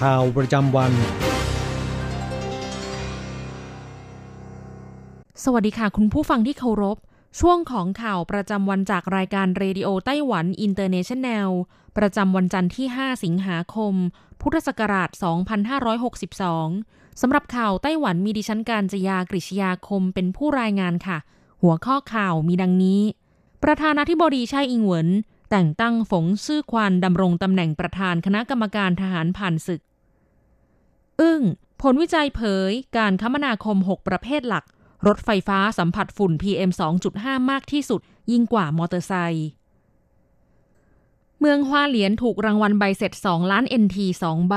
[0.00, 0.92] ข่าวประจำวัน
[5.44, 6.96] สวัสดีค่ะคุณผู้ฟังที่เคารพ
[7.40, 11.50] ช่วงของข่าวประจำวันจากรายการ Radio Taiwan International
[11.98, 13.94] ประจำวันจันทร์ที่ 5 สิงหาคม
[14.40, 15.10] พุทธศักราช
[16.34, 21.18] 2562 สำหรับข่าวไต้หวันมีดิฉันการจยากริชยาคมเป็นผู้รายงานค่ะ
[21.62, 23.00] หัวข้อข่าวมีดังนี้
[23.62, 25.08] ประธานาธิบดีไช่อิงเหวิน
[25.50, 29.82] แต่งตั้งฝงซื่อควานดำรงตำแหน่งประธานคณะกรรมการทหารผ่านศึก
[31.20, 31.42] อึ้ง
[31.82, 32.40] ผลวิจัยเผ
[32.70, 34.64] ยการคมนาคม 6 ประเภทหลัก
[35.06, 36.70] รถไฟฟ้าสัมผัสฝุ่น PM
[37.10, 39.48] 2.5 มากที่สุด ยิ่งกว่ามอเตอร์ไซค์
[41.40, 43.96] เมืองฮวาเหลียนถูกรางวัลใบเสร็จ 2 ล้าน NT
[44.28, 44.56] 2 ใบ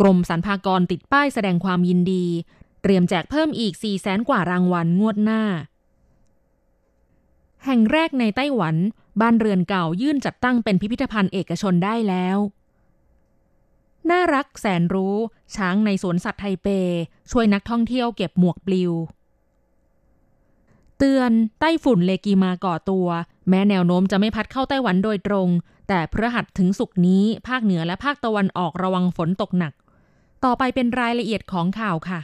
[0.00, 2.24] กรมสรรพากรติดป้ายแสดงความยินดี
[2.82, 5.42] เตรียมแจกเพิ่มอีก4แสนกว่ารางวัลงวดหน้า
[7.64, 8.76] แห่งแรกในไต้หวัน
[9.20, 12.36] บ้านเรือนเก่ายื่นจัดตั้งเป็นพิพิธภัณฑ์เอกชนได้แล้ว
[14.10, 15.16] น่ารักแสนรู้
[15.56, 16.68] ช้างในสวนสัตว์ไทเป
[17.30, 18.92] ช่วยนักท่องเที่ยวเก็บหมวกปลิว
[20.98, 21.30] เตือน
[21.60, 23.06] ไต้ฝุ่นเลกีมาก่อตัว
[23.48, 25.48] แม้แนวโน้มจะไม่พัดเข้าไต้หวันโดยตรง
[25.88, 29.72] แต่พฤหัสถึงสุกนี้ภาคเหนือและภาคตะวันออกระวังฝนตกหนัก
[30.44, 32.20] ต่อไปเป็นรายละเอียดของข่าวค่ะ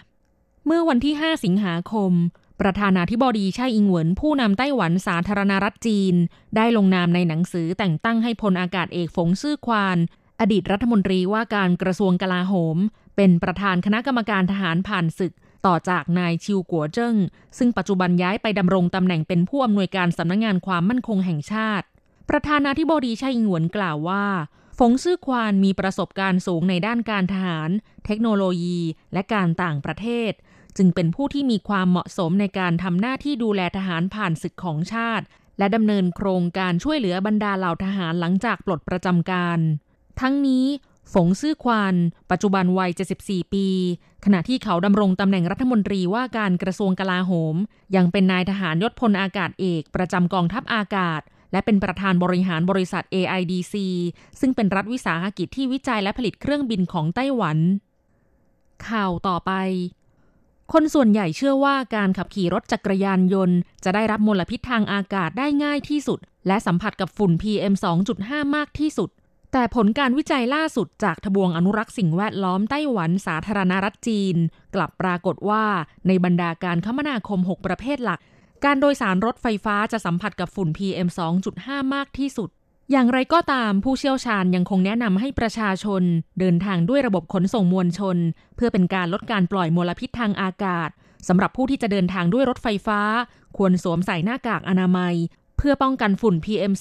[0.66, 2.12] เมื่อวันที่ 5 สิงหาคม
[2.60, 6.14] ประธานาธิบดีไช่อิงเหวินผู้นำไต้หวันสาธารณรัฐจีน
[6.56, 9.98] ได้ลงนามในหนังสือแต่งตั้งให้พลอากาศเอกฝงซื่อควาน
[10.40, 12.76] อดีตรัฐมนตรีว่าการกระทรวงกลาโหม
[13.16, 15.34] เป็นประธานคณะกรรมการทหารผ่านศึก
[15.66, 17.14] ต่อจากนายชิวกัวเจิ้ง
[17.58, 21.86] ซึ่งปัจจุบันย้ายไปดำรงตำแหน่งเป็นผู้อำนวยการสำนักงงานความมั่นคงแห่งชาติ
[22.28, 24.26] ประธานาธิบดีไช่อิงหวนกล่าวว่า
[24.78, 27.70] ฟงซื่อควานมีประสบการณ์สูงในด้านการทหาร
[28.06, 28.80] เทคโนโลยี
[29.12, 30.32] และการต่างประเทศ
[30.76, 35.24] จึงเป็นผู้ที่มีความเหมาะสมในการทำหน้าที่ดูแลทหารผ่านศึกของชาติ
[35.58, 39.58] และดำเนินโครงการช่วยเหลือบรรดาเหล่าทหารหลังจากปลดประจำการ
[40.20, 40.66] ทั้งนี้
[41.12, 41.94] ฝงซื่อควาน
[42.30, 42.90] ปัจจุบันวัย
[43.22, 43.66] 74 ปี
[44.24, 47.54] ขณะที่เขาดำรงตำแหน่งรัฐมนตรีว่าการกระทรวงกลาโหม
[47.96, 51.20] ยังเป็นนายทหารยศพลอากาศเอก ประจำกองทัพอากาศ
[51.52, 53.74] และเป็นประธานบริหารบริษัท AIDC
[54.40, 57.58] ซึ่งเป็นรัฐวิสาหกิจที่วิจัยและผลิตเครื่องบินของไต้หวัน
[58.88, 59.52] ข่าวต่อไป
[60.72, 67.74] คนส่วนใหญ่เชื่อว่าการขับขี่รถจักรยานยนต์ จะได้รับมลพิษทางอากาศได้ง่ายที่สุด และสัมผัสกับฝุ่น PM
[68.14, 69.10] 2.5 มากที่สุด
[69.58, 74.36] แต่ผลการวิจัยล่าสุดจากทบวงอนุรักษ์สิ่งแวดล้อมไต้หวันสาธารณรัฐจีน
[74.74, 75.64] กลับปรากฏว่า
[76.06, 78.20] ในบรรดาการคมนาคม 6 ประเภทหลัก
[78.64, 81.08] การโดยสารรถไฟฟ้าจะสัมผัสกับฝุ่น PM
[81.50, 82.48] 2.5 มากที่สุด
[82.90, 86.02] อย่างไรก็ตามผู้เชี่ยวชาญยังคงแนะนำให้ประชาชน
[86.40, 88.16] เดินทางด้วยระบบขนส่งมวลชน
[88.56, 90.88] เพื่อเป็นการลดการปล่อยมลพิษทางอากาศ
[91.28, 93.00] สำหรับผู้ที่จะเดินทางด้วยรถไฟฟ้า
[93.56, 95.14] ควรสวมใส่หน้ากากอนามัย
[95.56, 96.72] เพื่อป้องกันฝุ่น PM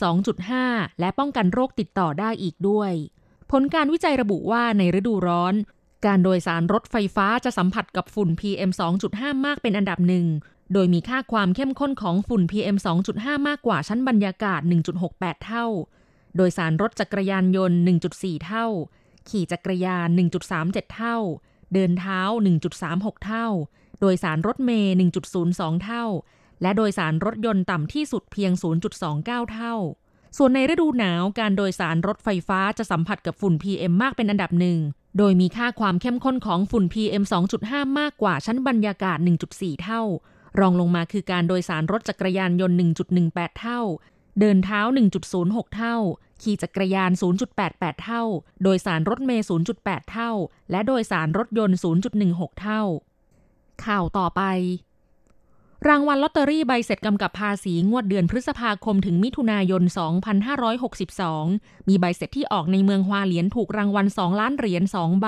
[0.46, 2.92] 2.5 และป้องกันโรคติดต่อได้อีกด้วย
[3.52, 5.54] ผลการวิจัยระบุว่าในฤดูร้อน
[6.06, 8.72] การโดยสารรถไฟฟ้าจะสัมผัสกับฝุ่น PM
[9.08, 10.26] 2.5 มากเป็นอันดับหนึ่ง
[10.74, 12.78] โดยมีค่าความเข้มข้นของฝุ่น PM
[13.12, 14.62] 2.5 มากกว่าชั้นบรรยากาศ
[15.04, 15.66] 1.68 เท่า
[16.36, 17.80] โดยสารรถจักรยานยนต์
[18.14, 18.66] 1.4 เท่า
[19.30, 20.08] ขี่จักรยาน
[20.52, 21.18] 1.37 เท่า
[21.74, 22.22] เดินเท้า
[22.74, 23.48] 1.36 เท่า
[24.00, 24.96] โดยสารรถเมย์
[25.40, 26.06] 1.02 เท่า
[26.62, 28.52] และโดยสารรถยนต์ต่ำที่สุดเพียง
[29.02, 29.76] 0.29 เท่า
[30.38, 34.80] ส่วนในฤดูหนาวการโดยสารรถไฟฟ้าจะสัมผัสกับฝุ่น PM มากเป็นอันดับหนึ่ง
[35.18, 37.24] โดยมีค่าความเข้มข้นของฝุ่น PM
[37.62, 39.18] 2.5 มากกว่าชั้นบรรยากาศ
[39.52, 40.02] 1.4 เท่า
[40.60, 42.78] รองลงมาคือการโดยสารรถจักรยานยนต์
[43.18, 43.82] 1.18 เท่า
[44.40, 44.82] เดินเท้า
[45.28, 45.96] 1.06 เท่า
[46.42, 47.12] ขี่จักรยาน
[47.58, 48.24] 0.88 เท่า
[48.64, 49.46] โดยสารรถเมล์
[49.78, 50.32] 0.8 เท่า
[50.72, 51.78] และโดยสารรถยนต์
[52.20, 52.82] 0.16 เท่า
[53.86, 54.42] ข่าวต่อไป
[55.90, 59.84] รางวัลลอตเตอรี่ใบเสร็จกำกับภาษีงวดเดือนพฤษภาคมถึงมิถุนายน
[60.66, 65.28] 2562 มีใบเสร็จที่ออกในเมืองฮวาเหลียนถูกรางวัล 2 ล้านเหรียญ 2 ใบ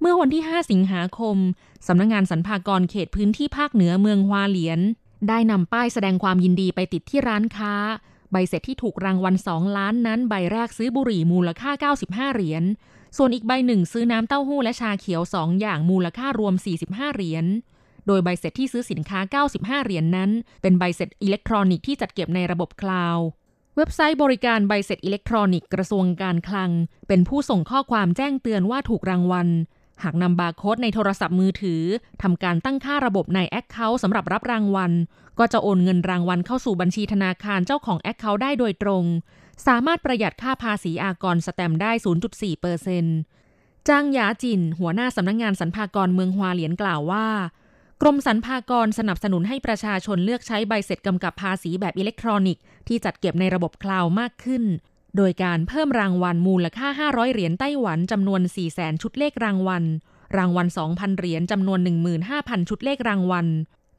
[0.00, 1.36] เมื่อวันที่ 5 สิงหาคม
[1.86, 4.80] สำนักงานสรรพากรเขตพื้นที่ภาคเหนือเมืองฮวาเหลียน
[5.28, 7.74] ได้นำป้ายแสดงความยินดีไปติดที่ร้านค้า
[8.32, 11.70] ใบเสร็จที่ถูกรางวัล 2 ล้านนั้นใบแรกซื้อบุหรี่มูลค่า
[12.04, 12.64] 95 เหรียญ
[13.16, 16.54] ส่วนอีกใบหนึ่งซื้อน้ำเต้าหู้และชาเขียว 2 อย่างมูลค่ารวม
[16.84, 17.46] 45 เหรียญ
[18.08, 19.20] โดยใบเสร็จที่ซื้อสินค้า
[19.52, 20.30] 95 เหรียญนั้น
[20.62, 23.16] เป็นใบเสร็จอิเล็กทรอนิกส์ที่จัดเก็บในระบบ cloud
[23.76, 26.70] เว็บไซต์บริการใบเสร็จอิเล็กทรอนิกส์กระทรวงการคลัง
[27.08, 29.48] เป็นผู้ส่งข้อความแจ้งเตือนว่าถูกรางวัล
[30.02, 31.82] หากนำบาร์โค้ดในโทรศัพท์มือถือ
[32.22, 34.92] ทำการตั้งค่าระบบใน account สำหรับรับรางวัล
[35.38, 39.04] ก็จะโอนเงินรางวัลเข้าสู่บัญชีธนาคารเจ้าของ account ได้โดยตรง
[39.66, 41.92] สามารถประหยัดค่าภาษีอากรสแตมป์ได้
[42.26, 43.18] 0.4เปอร์เซ็นต์
[43.88, 47.26] จางหยาจินหัวหน้าสำนักงงานสรรพากรเมืองฮวาเหลียนกล่าวว่า
[48.02, 54.64] กรมสรรพากรสนับสนุนให้ประชาชนเลือกใช้ใบเสร็จกำกับภาษีแบบอิเล็กทรอนิกส์ที่จัดเก็บในระบบคลาวมากขึ้น
[55.16, 58.40] โดยการเพิ่มรางวัลมูลค่า 500 เหรียญไต้หวันจำนวน
[58.72, 59.84] 400,000 ชุดเลขรางวัล
[60.36, 61.78] รางวัล 2,000 เหรียญจำนวน
[62.24, 63.46] 15,000 ชุดเลขรางวัล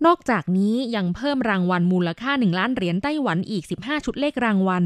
[0.06, 4.84] นอกจากนี้ยังเพิ่มรางวัลมูลค่า 1 ล้านเหรียญไต้หวันอีก 15 ชุดเลขรางวัล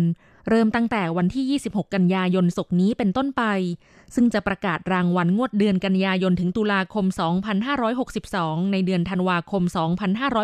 [0.49, 3.43] เริ่มตั้งแต่วันที่ 26 กันยายนศกนี้เป็นต้นไป
[4.15, 7.05] ซึ่งจะประกาศรางวัลงวดเดือนกันยายนถึงตุลาคม
[7.89, 9.63] 2562 ในเดือนธันวาคม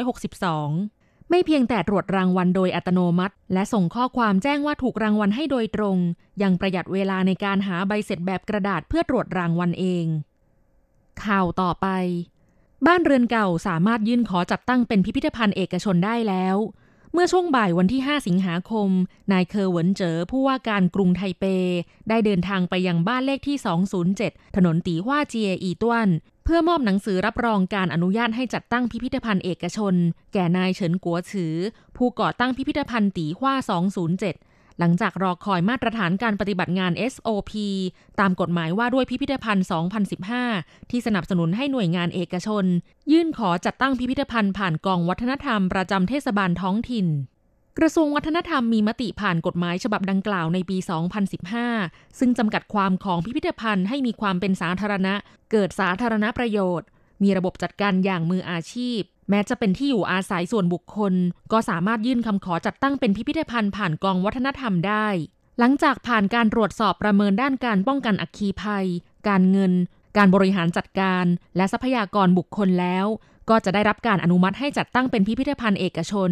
[0.05, 5.97] 2562 ไม่เพียงแต่ตรวจรางวัลโดยอัตโนมัติ และส่งข้อความแจ้งว่าถูกรางวัลให้โดยตรง
[6.41, 10.05] ยังประหยัดเวลาในการหาใบเสร็จแบบกระดาษเพื่อตรวจรางวัลเอง
[11.23, 11.87] ข่าวต่อไป
[12.87, 16.55] บ้านเรือนเก่าสามารถยื่นขอจัดตั้งเป็นพิพิธภัณฑ์เอกชนได้แล้ว
[17.13, 18.89] เมื่อช่วงบ่ายวันที่ 5 สิงหาคม
[19.31, 21.43] นายเคอร์เวินเจอผู้ว่าการกรุงไทเป
[22.09, 23.57] ได้เดินทางไปยังบ้านเลขที่
[24.07, 26.09] 207 ถนนตีฮว่าเจียอีต้วน
[26.45, 29.95] เพื่อมอบหนังสือรับรองการอนุญาตให้จัดตั้งพิพิธภัณฑ์เอกชน
[30.33, 31.55] แก่นายเฉินกัวฉือ
[31.97, 33.55] ผู้ก่อตั้งพิพิธภัณฑ์ตีฮว่า
[34.09, 34.48] 207
[34.79, 37.51] หลังจากรอคอยมาตรฐานการปฏิบัติงาน SOP
[38.19, 39.65] ตามกฎหมายว่าด้วยพิพิธภัณฑ์
[40.27, 42.65] 2015 ที่สนับสนุนให้หน่วยงานเอกชน
[43.11, 47.07] ยื่นขอจัดตั้งพิพิธภัณฑ์ผ่านกองวัฒนธรรมประจำเทศบาลท้องถิ่น
[47.77, 50.77] กระทรวงวัฒนธรรมมีมติผ่านกฎหมายฉบับดังกล่าวในปี
[51.47, 55.15] 2015 ซึ่งจำกัดความของพิพิธภัณฑ์ให้มีความเป็นสาธารณะ
[55.51, 56.87] เกิดสาธารณประโยชน์
[57.23, 61.13] มีระบบจัดการอย่างมืออาชีพ แม้จะเป็นที่อยู่อาศัยส่วนบุคคล
[61.51, 65.07] ก็สามารถยื่นคำขอจัดตั้งเป็นพิพิธภัณฑ์ผ่านกองวัฒนธรรมได้
[65.59, 68.85] หลังจากผ่านการตรวจสอบประเมินด้านการป้องกันอัคคีภัย
[69.27, 69.73] การเงิน
[70.17, 73.05] การบริหารจัดการ และทรัพยากรบุคคลแล้ว
[73.49, 76.31] ก็จะได้รับการอนุมัติให้จัดตั้งเป็นพิพิธภัณฑ์เอกชน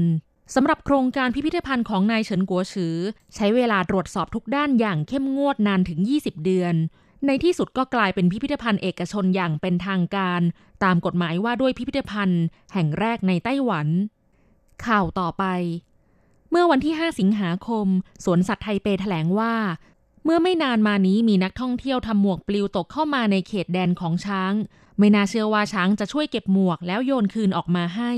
[0.56, 2.96] สำหรับโครงการพิพิธภัณฑ์ของนายเฉินกัวฉือ
[3.36, 6.76] ใช้เวลาตรวจสอบทุกด้านอย่างเข้มงวดนานถึง 20 เดือน
[7.26, 10.42] ในที่สุดก็กลายเป็นพิพิธภัณฑ์เอกชนอย่างเป็นทางการ
[10.84, 12.44] ตามกฎหมายว่าด้วยพิพิธภัณฑ์
[12.74, 13.88] แห่งแรกในไต้หวัน
[14.86, 15.44] ข่าวต่อไป
[16.52, 17.88] เมื่อวันที่ 5 สิงหาคม
[18.24, 19.56] สวนสัตว์ไทเปแถลงว่า
[20.24, 24.54] เมื่อไม่นานมานี้มีนักท่องเที่ยวทำหมวกปลิวตกเข้ามาในเขตแดนของช้าง
[24.98, 28.12] ไม่น่าเชื่อว่าช้างจะช่วยเก็บหมวกแล้วโยนคืนออกมาให้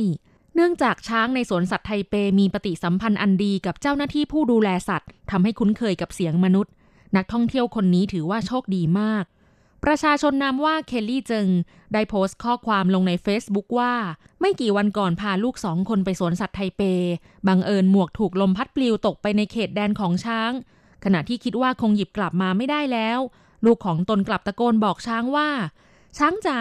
[0.56, 6.72] เนื่องจากช้างในสวนสัตว์ไทเปมีปฏิสัมพันธ์อันดีกับเจ้าหน้าที่ผู้ดูแลสัตว์ทำให้คุ้นเคยกับเสียงมนุษย์
[7.16, 9.26] นักท่องเที่ยวคนนี้ถือว่าโชคดีมาก
[9.86, 11.48] ประชาชนนามว่าเคลลี่เจิง
[11.94, 13.94] ได้โพสต์ข้อความลงใน Facebook ว่า
[14.42, 16.82] ไม่กี่วันก่อนพาลูกสองคนไปสวนสัตว์ไทเป
[17.48, 20.52] บังเอิญหมวกถูกลมพัดปลิวตกไปในเขตแดนของช้าง
[21.04, 23.20] ขณะที่คิดว่าคงหยิบกลับมาไม่ได้แล้ว
[23.66, 25.50] ลูกของตนกลับตะโกนบอกช้างว่า
[26.18, 26.60] ช้างจ๋า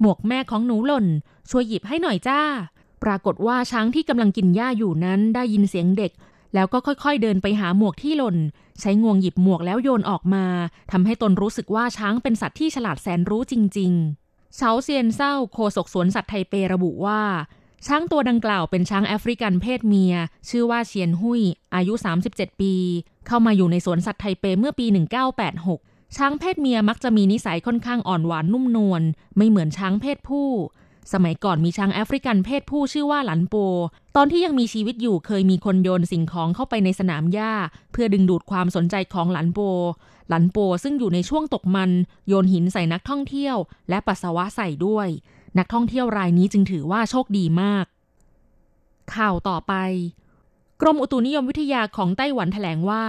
[0.00, 1.06] หมวกแม่ของหนูหล่น
[1.50, 2.40] ช่วยหยิบให้หน่อยจ้า
[3.02, 6.12] ปรากฏว่าช้างที่กำลังกินหญ้าอยู่นั้นได้ยินเสียงเด็ก
[6.54, 8.36] แล้วก็ค่อยๆเดินไปหาหมวกที่หล่น
[8.80, 10.44] ใช้งวงหยิบหมวกแล้วโยนออกมา
[10.92, 13.92] ทำให้ตนรู้สึกว่าช้างเป็นสัตว์ที่ฉลาดแสนรู้จริง
[14.24, 17.22] ๆ เฉาเซียนเศร้าโคศกสวนสัตว์ไทเประบุว่า
[17.86, 20.14] ช้างตัวดังกล่าวเป็นช้างแอฟริกันเพศเมีย
[20.48, 21.42] ชื่อว่าเชียนหุย
[21.74, 21.94] อายุ
[22.28, 22.74] 37 ปี
[23.26, 24.86] เข้ามาอยู่ในสวนสัตว์ไทเปเมื่อปี
[25.50, 29.02] 1986 ช้างเพศเมียมักจะมีนิสัยค่อนข้างอ่อนหวานนุ่มนวล
[29.36, 30.48] ไม่เหมือนช้างเพศผู้
[31.12, 33.54] สมัยก่อนมีช้างแอฟริกันเพศผู้ชื่อว่าหลันโป
[34.16, 37.52] ตอนที่ยังมีชีวิตอยู่เคยมีคนโยนสิ่งของเข้าไปในสนามหญ้า
[37.92, 39.60] เพื่อดึงดูดความสนใจของหลันโป
[40.28, 41.90] หลันโปซึ่งอยู่ในช่วงตกมัน
[42.28, 43.56] โยนหินใส่นักท่องเที่ยว
[43.88, 45.08] และปัสสาวะใส่ด้วย
[45.58, 47.84] นักท่องเที่ยวรายนี้จึงถือว่าโชคดีมาก
[49.14, 49.74] ข่าวต่อไป
[50.80, 53.04] กรมอุตุนิยมวิทยาของไต้หวันแถลงว่า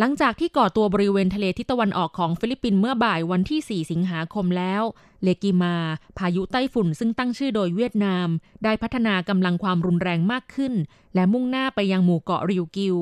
[0.00, 4.82] หลังจากที่ก่อตัวบริเวณทะเลทิศตะวันออกของฟิลิปปินส์เมื่อบ่ายวันที่ 4 สิงหาคมแล้ว
[5.22, 5.74] เลกิมา
[6.18, 8.28] พายุไต้ฝุ่นซึ่งตั้งชื่อโดยเวียดนาม
[8.64, 10.72] ได้พัฒนากำลังความรุนแรงมากขึ้น
[11.14, 12.96] และมุ่งหน้าไปยังหมู่เกาะริวกิว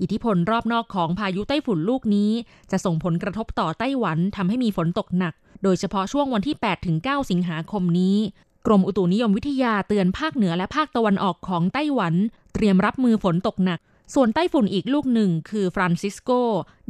[0.00, 2.30] อิทธิพลรอบนอกของพายุไต้ฝุ่นลูกนี้
[2.70, 6.56] จะส่งผลกระทบต่อไต้หวันทำให้มีฝนตกหนัก โดยเฉพาะช่วงวันที่
[6.92, 8.16] 8-9 สิงหาคมนี้
[8.66, 12.14] กรมอุตุนิยมวิทยาเตือนภาคเหนือและภาคตะวันออกของไต้หวัน
[12.54, 13.80] เตรียมรับมือฝนตกหนัก
[14.14, 16.30] ส่วนไต้ฝุ่นอีกลูกหนึ่งคือฟรานซิสโก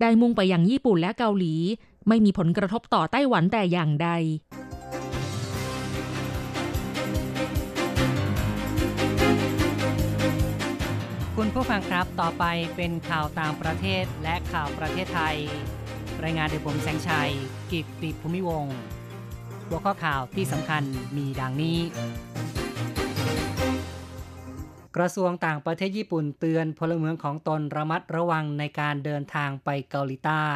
[0.01, 1.55] ได้มุ่งไปยังญี่ปุ่นและเกาหลี
[2.09, 4.09] ไม่มีผลกระทบต่อไต้หวันแต่อย่างใด
[11.37, 12.45] คุณผู้ฟังครับ ต่อไป
[12.77, 15.37] เป็นข่าวต่างประเทศและข่าวประเทศไทย
[16.25, 17.31] รายงานโดยผมแสงชัย
[17.71, 18.67] กิตติภูมิวง
[19.69, 20.83] หัวข้อข่าวที่สำคัญ
[21.17, 21.79] มีดังนี้
[24.97, 30.49] กระทรวงต่างประเทศญี่ปุ่นเตือนพลเมืองของตนระมัดระวังในการเดินทางไปเกาหลีใต้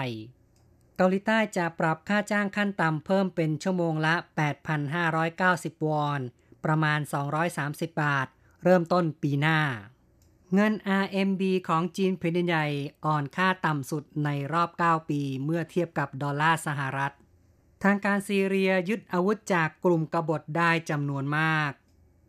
[0.96, 4.14] เกาหลีใต้จะปรับค่าจ้างขั้นต่ำเพิ่มเป็นชั่วโมงละ
[5.00, 6.20] 8,590 วอน
[6.64, 7.00] ประมาณ
[7.50, 8.26] 230 บาท
[8.64, 9.60] เริ่มต้นปีหน้า
[10.54, 12.66] เงิน RMB ของจีนแผ่นดินใหญ่
[13.04, 17.12] อ่อนค่าต่ำสุดในรอบ 9 ปีเมื่อเทียบกับดอลลาร์สหรัฐ
[17.82, 21.70] ทางการซีเรียยึดอาวุธจากกลุ่มกบฏได้จำนวนมาก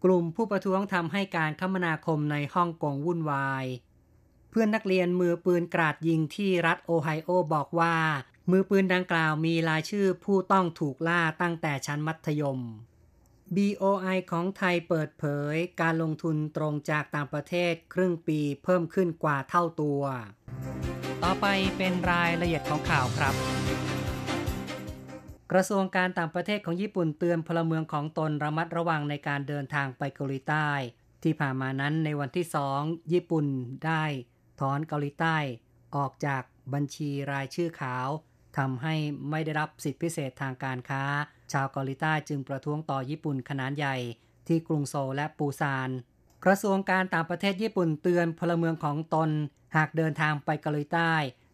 [0.04, 3.66] กลุ่มผู้ประท้วงทำให้การคมนาคมในฮ่องกงวุ่นวาย
[4.50, 7.96] เพื่อนนักเรียนมือปืนกราดยิงที่รัฐโอไฮโอบอกว่า
[8.52, 12.60] มือปืนดังกล่าวมีรายชื่อผู้ต้องถูกล่าตั้งแต่ชั้นมัธยม
[13.56, 20.02] BOI ของไทยเปิดเผยการลงทุนตรงจากต่างประเทศครึ่งปีเพิ่มขึ้นกว่าเท่าตัว
[21.24, 21.46] ต่อไป
[21.78, 23.36] เป็นรายละเอียดของข่าวครับ
[25.52, 30.70] กระทรวงการต่างประเทศของญี่ปุ่นเตือนพลเมืองของตนระมัดระวังในการเดินทางไปเกาหลีใต้
[31.24, 32.80] ที่ผ่านมานั้นในวันที่สอง
[33.14, 33.46] ญี่ปุ่น
[33.86, 34.04] ได้
[34.60, 35.38] ถอนเกาหลีใต้
[35.96, 36.44] ออกจาก
[36.74, 38.08] บัญชีรายชื่อขาว
[38.58, 38.96] ทำให้
[39.30, 41.04] ไม่ได้รับสิทธิพิเศษทางการค้า
[41.52, 43.96] ชาวเกาหลีใต้จึงประท้วงต่อญี่ปุ่นขนาดใหญ่
[44.48, 45.90] ที่กรุงโซลและปูซาน
[46.46, 49.30] กระทรวงการต่างประเทศญี่ปุ่นเตือนพลเมืองของตน
[49.76, 51.14] หากเดินทางไปเกาหลีใต้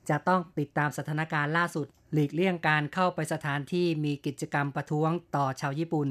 [0.10, 6.10] จะต้องติดตามสถานการณ์ล่าสุด หลีกเลี่ยงการเข้าไปสถานที่มีกิจกรรมประท้วงต่อชาวญี่ปุ่น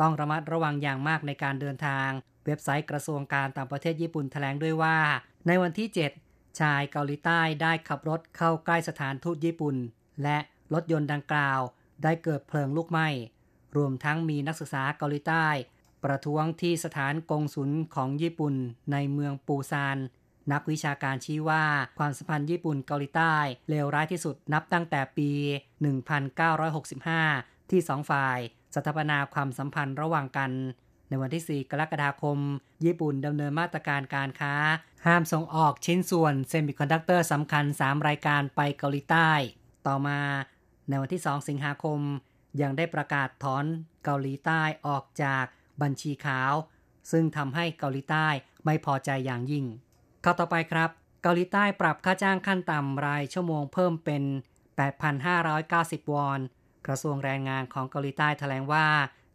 [0.00, 2.08] ต้องระมัดระวังอย่างมากในการเดินทาง
[2.46, 4.98] เว็บไซต์กระทรวงการต่างประเทศญี่ปุ่นแถลงด้วยว่า
[5.46, 5.88] ในวันที่
[6.24, 9.76] 7 ชายเกาหลีใต้ได้ขับรถเข้าใกล้สถานทูตญี่ปุ่น
[10.22, 10.38] และ
[10.74, 11.60] รถยนต์ดังกล่าว
[12.02, 13.08] ได้เกิดเพลิงลุกไหม้
[13.76, 15.46] รวมทั้งมีนักศึกษาเกาหลีใต้
[16.04, 18.54] ประท้วงที่สถานกงสุลของญี่ปุ่น
[18.92, 19.98] ในเมืองปูซาน
[20.52, 21.64] นักวิชาการชี้ว่า
[21.98, 23.34] ความสัมพันธ์ญี่ปุ่นเกาหลีใต้
[23.68, 25.30] เลวร้ายที่สุดนับตั้งแต่ปี
[26.90, 28.38] 1965 ที่สองฝ่าย
[28.74, 30.50] สถาปนาความสัมพันธ์ระหว่างกัน
[31.08, 32.38] ในวันที่ 4 กรกฎาคม
[32.84, 34.54] ญี่ปุ่นดำเนินมาตรการการค้า
[35.06, 39.30] ห้ามส่งออกชิ้นส่วนเซมิคอนดักเตอร์สำคัญ 3 รายการไปเกาหลีใต้
[39.86, 40.20] ต่อมา
[40.88, 42.00] ในวันที่ 2 สิงหาคม
[42.60, 43.64] ยังได้ประกาศถอน
[44.04, 45.44] เกาหลีใต้ออกจาก
[45.82, 46.52] บัญชีขาว
[47.10, 48.28] ซึ่งทำให้เกาหลีใต้
[48.64, 49.66] ไม่พอใจอย่างยิ่ง
[50.24, 50.90] ข้าต่อไปครับ
[51.22, 54.22] เกาหลีใต้ปรับค่าจ้างขั้นต่ำรายชั่วโมงเพิ่มเป็น
[54.96, 56.40] 8,590 วอน
[56.86, 58.86] กระทรวงแรงงานของเกาหลีใต้แถลงว่า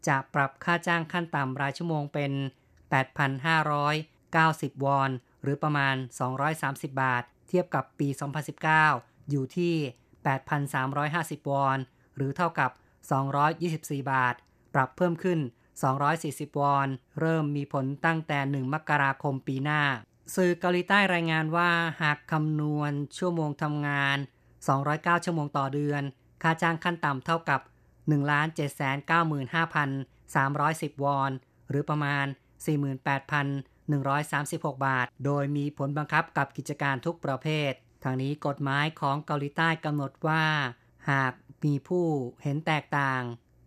[0.08, 2.32] จะปรับค่าจ้างขั้นต่ำรายชั่วโมงเป็น
[3.14, 5.10] 8,590 วอน
[5.42, 5.96] หรือประมาณ
[6.48, 8.08] 230 บาท เทียบกับปี
[8.70, 9.74] 2019 อยู่ที่
[10.62, 11.78] 8,350 วอน
[12.16, 12.70] หรือเท่ากับ
[13.40, 14.34] 224 บาท
[14.74, 15.38] ปรับเพิ่มขึ้น
[15.98, 16.88] 240 วอน
[17.20, 19.82] เริ่มมีผลตั้งแต่ 1 มกราคมปีหน้า
[20.34, 21.70] สื่อเกาหลีใต้รายงานว่า
[22.02, 24.18] หากคำนวณชั่วโมงทำงาน
[24.70, 26.02] 209 ชั่วโมงต่อเดือน
[26.42, 27.60] ค่าจ้างขั้นต่ำเท่ากับ
[28.08, 31.30] 1,795,310 วอน
[31.68, 32.26] หรือประมาณ
[33.56, 37.72] 48,136 บาท โดยมีผลบังคับกับกิจการทุกประเภท
[38.04, 40.44] ทางนี้กฎหมายของเกาหลีใต้กำหนดว่า
[41.10, 41.32] หาก
[41.64, 42.06] มีผู้
[42.42, 43.22] เห็นแตกต่าง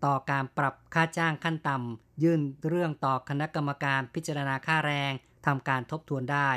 [0.06, 5.14] ต่อการปรับค่าจ้างขั้นต่ำยื่นเรื่องต่อคณะกรรมการพิจารณาค่าแรง
[5.46, 6.50] ทำการทบทวนได้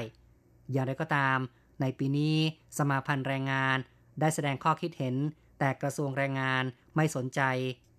[0.70, 1.38] อย่างไรก็ตาม
[1.80, 2.36] ในปีนี้
[2.78, 3.76] สมาพันธ์แรงงาน
[4.20, 5.14] ได้แสดงข้อคิดเห็น
[5.58, 6.62] แต่กระทรวงแรงงาน
[6.96, 7.40] ไม่สนใจ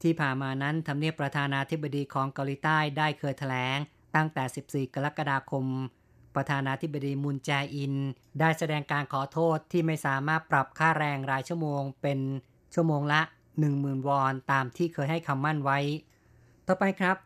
[0.04, 3.78] ที่ผ่านมานั้นทำเนียบประธานาธิบดีของเกาหลีใต้ได้เคยแถลง
[4.16, 5.66] ตั้งแต่ 14 กรกฎาคม
[6.36, 7.94] ประธานาธิบดีมุนแจอิน
[8.40, 12.20] ได้แสดงการขอโทษที่ไม่สามารถปรับค่าแรงรายชั่วโมง เป็น
[12.74, 13.22] ชั่วโมงละ
[13.66, 15.80] 10,000 วอนตามที่เคยให้คำมั่นไว้
[16.68, 17.18] ต่อไปครับ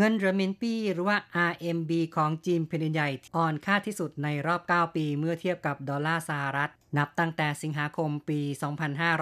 [0.00, 1.18] เงินเหรียญมินปี้หรือว่า
[1.50, 8.40] RMB ของจีนแผ่นใหญ่อ่อนค่าที่สุดในรอบ 9 ปีเมื่อเทียบกับดอลลาร์สหรัฐ นับตั้งแต่สิงหาคมปี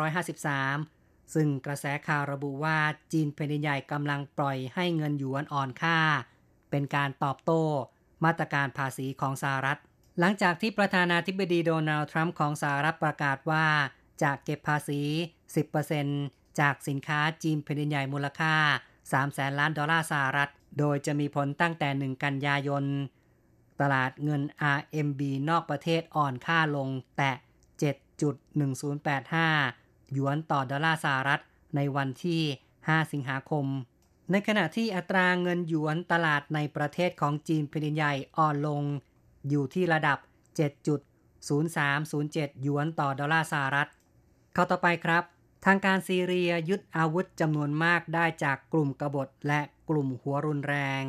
[0.06, 2.78] 2553 ซึ่งกระแสข่าวระบุว่า
[3.12, 5.99] จีนแผ่นใหญ่กำลังปล่อยให้เงินหยวนอ่อนค่า
[6.71, 7.64] เป็นการตอบโต้
[8.25, 9.78] มาตรการภาษีของสหรัฐ
[10.18, 13.66] หลังจากที่ประธานาธิบดีโดนัลด์ทรัมป์ของสหรัฐประกาศว่า
[14.23, 15.00] จะเก็บภาษี
[15.80, 18.54] 10%จากสินค้าจีนแผ่นดินใหญ่มูลค่า
[19.00, 22.85] 3แสนล้านดอลลาร์สหรัฐ โดยจะมีผลตั้งแต่ 1 กันยายน
[23.80, 24.42] ตลาดเงิน
[24.76, 27.32] RMB นอกประเทศอ่อนค่าลงแตะ
[27.80, 31.42] 7.1085 หยวนต่อดอลลาร์สหรัฐ
[31.76, 32.42] ในวันที่
[32.76, 33.66] 5 สิงหาคม
[34.30, 38.82] ในขณะที่อัตราเงินหยวนตลาดในประเทศของจีนแผ่นดินใหญ่อ่อนลง
[39.49, 40.18] อยู่ที่ระดับ
[41.40, 43.88] 7.0307 หยวนต่อดอลลาร์สหรัฐ
[44.54, 45.25] เข้าต่อไปครับ
[45.64, 51.02] ทางการซีเรียยึดอาวุธจำนวนมากได้จากกลุ่มกบฏและกลุ่มหัวรุนแรง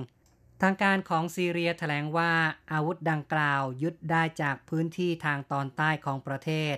[0.61, 2.33] ทางการของซีเรียแถลงว่า
[2.71, 6.75] อาวุธดังกล่าวยึดได้จากพื้นที่ทางตอนใต้ของประเทศ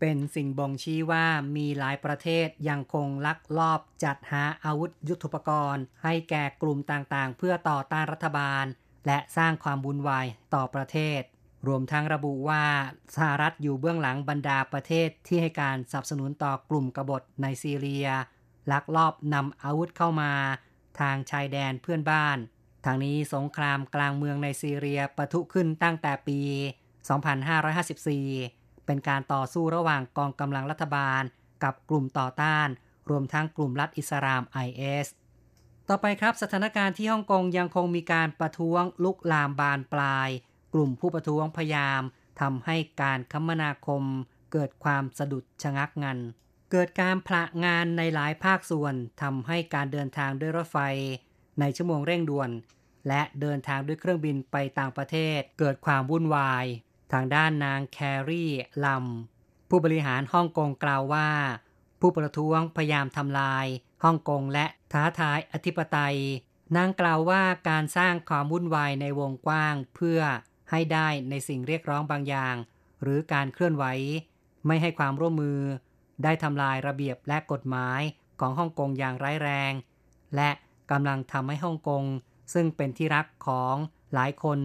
[0.00, 8.64] เป็นสิ่งบ่งชี้ว่ามีหลายประเทศยังคงลักลอบจัดหาอาวุธยุทโธปกรณ์ ให้แก่กลุ่มต่างๆ เพื่อต่อต้านรัฐบาล
[9.06, 11.20] และสร้างความวุ่นวายต่อประเทศ
[11.66, 12.64] รวมทั้งระบุว่า
[13.16, 18.06] สหรัฐอยู่เบื้องหลังบรรดาประเทศที่ให้การสนับสนุนต่อกลุ่มกบฏในซีเรีย
[18.72, 20.32] ลักลอบนำอาวุธเข้ามา
[21.00, 22.38] ทางชายแดนเพื่อนบ้าน
[22.84, 26.40] ทางนี้สงครามกลางเมืองในซีเรียปะทุขึ้นตั้งแต่ปี
[27.64, 31.22] 2554 เป็นการต่อสู้ระหว่างกองกำลังรัฐบาล
[31.62, 32.68] กับกลุ่มต่อต้าน
[33.10, 35.06] รวมทั้งกลุ่มรัฐอิสลาม IS
[35.88, 40.30] ต่อไปครับสถานการณ์ที่ฮ่องกงยังคงมีการประท้วงลุกลามบานปลาย
[40.72, 42.02] กลุ่มผู้ประท้วงพยายาม
[42.40, 44.02] ทำให้การคมนาคม
[44.52, 46.18] เกิดความสะดุดชะงักงัน
[46.70, 50.78] เกิดการพละงานในหลายภาคส่วนทำให้การเดินทางด้วยรถไฟ
[51.60, 52.50] ในชั่วโมงเร่งด่วน
[53.08, 56.64] และเดินทางด้วยเครื่องบินไปต่างประเทศ เกิดความวุ่นวาย
[57.12, 57.98] ทางด้านนางแค
[58.28, 58.50] รี่
[58.84, 59.06] ลัม
[59.68, 61.30] ผู้บริหารฮ่องกงกล่าวว่า
[62.00, 63.66] ผู้ประท้วงพยายามทำลาย
[64.04, 66.18] ฮ่องกงและท้าทายอธิปไตย
[66.76, 70.20] นางกล่าวว่าการสร้างความวุ่นวายในวงกว้างเพื่อ
[70.70, 72.54] ให้ได้ในสิ่งเรียกร้องบางอย่าง
[73.02, 73.84] หรือการเคลื่อนไหว
[74.66, 75.60] ไม่ให้ความร่วมมือ
[76.24, 78.00] ได้ทำลายระเบียบและกฎหมาย
[78.40, 79.72] ของฮ่องกงอย่างร้ายแรง
[80.36, 80.50] และ
[80.90, 82.04] กำลังทำให้ฮ่องกง
[82.54, 83.74] ซึ่งเป็นที่รักของ
[84.14, 84.58] หลายคน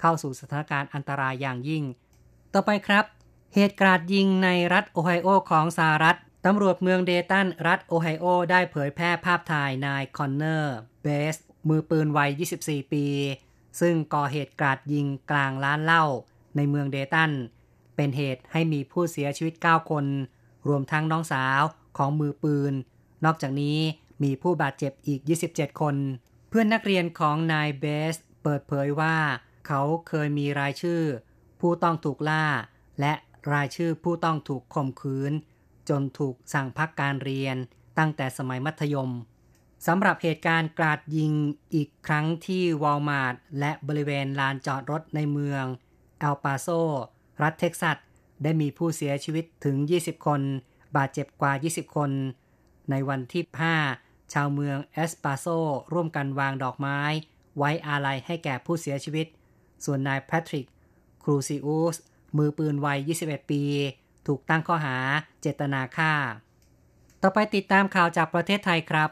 [0.00, 1.84] เข้าสู่สถานการณ์อันตรายอย่างยิ่ง
[2.54, 3.04] ต่อไปครับ
[3.54, 11.36] เหตุกราดยิงในรัฐโอไฮโอของสหรัฐตำรวจเมืองเดตันรัฐโอไฮโอได้เผยแพร่ภาพถ่ายนายคอนเนอร์เบส
[11.68, 12.30] มือปืนวัย
[12.62, 13.06] 24 ปี
[13.80, 16.04] ซึ่งก่อเหตุกราดยิงกลางร้านเหล้า
[16.56, 17.32] ในเมืองเดตัน
[17.96, 20.06] เป็นเหตุให้มีผู้เสียชีวิต 9 คน
[20.68, 21.62] รวมทั้งน้องสาว
[21.96, 22.72] ของมือปืน
[23.24, 23.78] นอกจากนี้
[24.22, 25.96] มีผู้บาดเจ็บอีก 27 คน
[26.48, 29.16] เพื่อนนักเรียนของนายเบส เปิดเผยว่า
[29.66, 31.02] เขาเคยมีรายชื่อ
[31.60, 32.46] ผู้ต้องถูกล่า
[33.00, 33.12] และ
[33.52, 35.32] รายชื่อผู้ต้องถูกข่มขืน
[35.88, 37.56] จนถูกสั่งพักการเรียน
[37.98, 39.10] ตั้งแต่สมัยมัธยม
[39.86, 41.32] สำหรับเหตุการณ์กราดยิง
[41.74, 45.64] อีกครั้งที่วอลมาร์ทและบริเวณลานจอดรถในเมือง
[46.20, 46.68] เอลปาโซ
[47.42, 47.96] รัฐเท็กซัส
[48.42, 50.40] ได้มีผู้เสียชีวิตถึง 20 คน
[50.96, 52.10] บาดเจ็บกว่า 20 คน
[52.90, 53.44] ในวันที่
[53.88, 55.46] 5 ชาวเมืองเอลปาโซ
[55.92, 57.00] ร่วมกันวางดอกไม้
[57.58, 59.26] ไว้อาลัยให้แก่ผู้เสียชีวิต
[59.84, 60.66] ส่วนนายแพทริก
[61.22, 61.96] ครูซิอุส
[62.36, 63.62] มือปืนวัย 21 ปี
[64.26, 64.96] ถูกตั้งข้อหา
[65.40, 66.12] เจตนาฆ่า
[67.22, 69.10] ต่อไปติดตามข่าวจากประเทศไทยครับ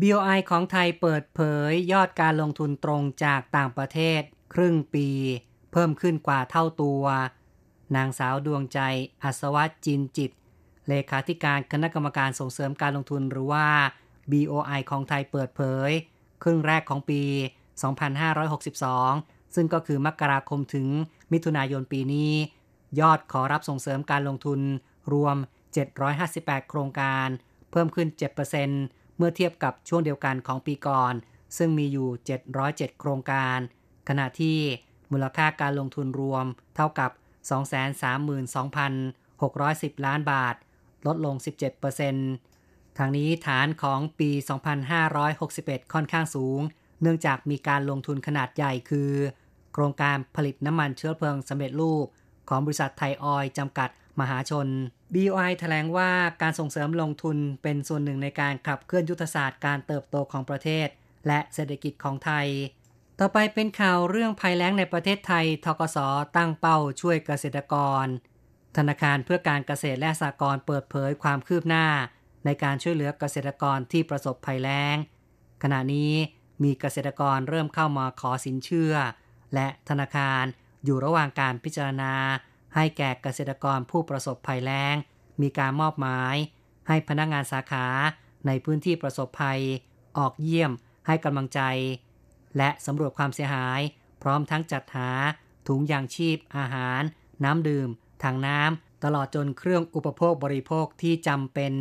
[0.00, 4.20] BOI ของไทยเปิดเผยยอดการลงทุนตรงจากต่างประเทศ
[4.54, 5.08] ครึ่งปี
[5.72, 7.02] เพิ่มขึ้นกว่าเท่าตัว
[7.96, 8.80] นางสาวดวงใจ
[9.22, 10.30] อัศวัตจินจิต
[10.88, 13.66] เลขาธิการคณะกรรมการส่งเสริมการลงทุนหรือว่า
[14.30, 15.90] BOI ของไทยเปิดเผย
[16.42, 17.22] ครึ่งแรกของปี
[18.18, 20.88] 2562 ซึ่งก็คือมกราคมถึง
[21.32, 22.32] มิถุนายนปีนี้
[23.00, 24.60] ยอดขอรับส่งเสริมการลงทุน
[25.12, 25.36] รวม
[26.02, 27.28] 758 โครงการ
[27.70, 31.14] เพิ่มขึ้น 7% เมื่อเทียบกับช่วงเดียวกันของปีก่อน
[31.56, 32.08] ซึ่งมีอยู่
[32.54, 33.58] 707 โครงการ
[34.08, 34.58] ขณะที่
[35.12, 36.44] มูลค่าการลงทุนรวม
[36.76, 37.10] เท่ากับ
[39.92, 40.54] 232,610 ล้านบาท
[41.06, 41.34] ลดลง
[42.16, 44.30] 17%ทางนี้ฐานของปี
[45.12, 46.60] 2561 ค่อนข้างสูง
[47.02, 49.10] เนื่องจากมีการลงทุนขนาดใหญ่คือ
[49.72, 52.06] โครงการผลิตน้ำมันเชื้อเพลิงสำเร็จรูป
[52.48, 53.88] ของบริษัทไทยออยจำกัด
[54.20, 54.66] มหาชน
[55.14, 56.10] BOI แถลงว่า
[56.42, 60.88] การส่งเสริมลงทุนเป็นส่วนหนึ่งในการขับเคลื่อนยุทธศาสตร์การเติบโตของประเทศ
[61.26, 62.46] และเศรษฐกิจของไทย
[63.18, 65.98] ต่อไปเป็นข่าวเรื่องภัยแล้งในประเทศไทย ทกส
[66.36, 68.06] ตั้งเป้าช่วยเกษตรกร
[68.76, 71.86] ธนาคารเพื่อการเกษตรและสหกรณ์เปิดเผยความคืบหน้า
[72.44, 74.96] ในการช่วยเหลือเกษตรกรที่ประสบภัยแล้ง
[75.62, 76.12] ขณะนี้
[76.62, 78.94] มีเกษตรกรเริ่มเข้ามาขอสินเชื่อ
[79.54, 80.44] และธนาคาร
[80.84, 82.12] อยู่ระหว่างการพิจารณา
[82.74, 84.96] ให้แก่เกษตรกรผู้ประสบภัยแล้ง
[85.42, 86.36] มีการมอบหมาย
[86.88, 87.86] ให้พนักงานสาขา
[88.46, 89.60] ในพื้นที่ประสบภัย
[90.18, 90.72] ออกเยี่ยม
[91.06, 91.60] ให้กำลังใจ
[92.56, 93.80] และสำรวจความเสียหาย
[94.22, 95.10] พร้อมทั้งจัดหา
[95.68, 97.02] ถุงยางชีพ อาหาร
[97.44, 97.88] น้ำดื่ม
[98.22, 101.74] ถังน้ำตลอดจนเครื่องอุปโภคบริโภคที่จำเป็น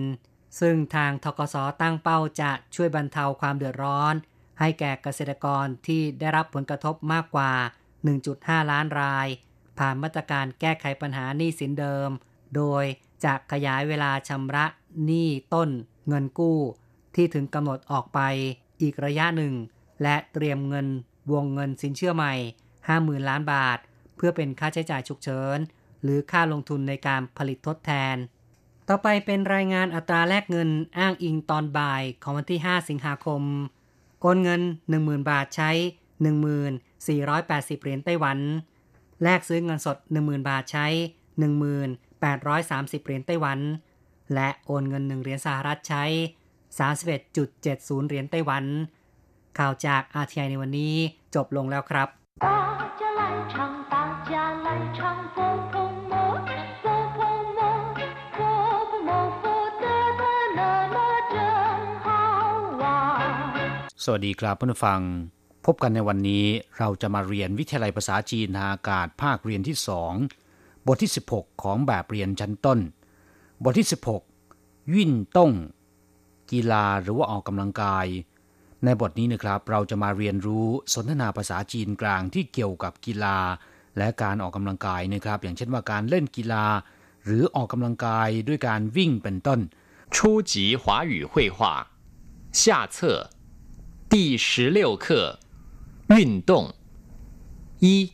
[0.60, 4.14] ซึ่งทางทกสตั้งเป้าจะช่วยบรรเทาความเดือดร้อน
[4.60, 7.52] ให้แก่เกษตรกรที่ได้รับผลกระทบมากกว่า
[8.12, 9.28] 1.5 ล้านราย
[9.80, 12.10] ผ่านมาตรการแก้ไขปัญหาหนี้สินเดิม
[12.56, 12.84] โดย
[13.24, 14.66] จะขยายเวลาชำระ
[15.06, 15.70] หนี้ต้น
[16.08, 16.60] เงินกู้
[17.16, 18.20] ที่ถึงกำหนดออกไป
[18.82, 19.54] อีกระยะหนึ่ง
[20.04, 20.88] และเตรียมเงิน
[21.34, 22.34] วงเงินสินเชื่อใหม่
[22.82, 23.78] 50,000 ล้านบาท
[24.16, 25.58] เพื่อเป็นค่าใช้จ่ายฉุกเฉิน
[26.04, 28.16] หรือค่าลงทุนในการผลิตทดแทน
[28.88, 33.42] ต่อไปเป็นรายงานอัตราแลกเงินอ้างอิงตอนบ่ายของวันที่ 5 สิงหาคม
[34.22, 34.62] โอนเงิน
[34.96, 35.72] 10,000 บาทใช้
[36.58, 38.40] 1480 เหรียญไต้หวัน
[39.24, 40.88] แลกซื้อเงินสด 10,000 บาทใช้
[41.52, 43.60] 1,830 เหรียญไต้หวัน
[44.34, 46.04] และโอนเงิน 1 เหรียญสหรัฐใช้
[47.06, 48.64] 31.70 เหรียญไต้หวัน
[49.58, 50.94] ข่าวจากอาทีไในวันนี้
[51.36, 52.08] จบลงแล้วครับ
[64.04, 65.02] สวัสดีครับเพื่อนฟัง
[65.65, 66.47] พบกันในวันนี้
[66.79, 70.13] เราจะมาเรียนวิทยาลัยภาษาจีนทางอากาศภาคเรียนที่สอง
[70.87, 72.79] บทที่ 16 ของแบบเรียนชั้นต้น
[73.65, 73.89] บทที่
[74.41, 75.53] 16วิ่นต้ง
[76.53, 78.07] กีฬาหรือว่าออกกำลังกาย
[78.85, 83.39] ในบทนี้นะครับ เราจะมาเรียนรู้สนทนาภาษาจีนกลางที่เกี่ยวกับกีฬา
[83.99, 86.67] และการออกกำลังกายนะครับ อย่างเช่นว่าการเล่นกีฬา
[87.25, 89.61] หรือออกกำลังกายด้วยการวิ่งเป็นต้น
[90.15, 90.17] 初
[90.51, 91.59] 级华语绘画
[92.61, 92.63] 下
[92.95, 92.97] 册
[94.13, 94.15] 第
[94.47, 95.07] 十六课
[96.09, 96.75] 运动
[97.81, 98.13] 一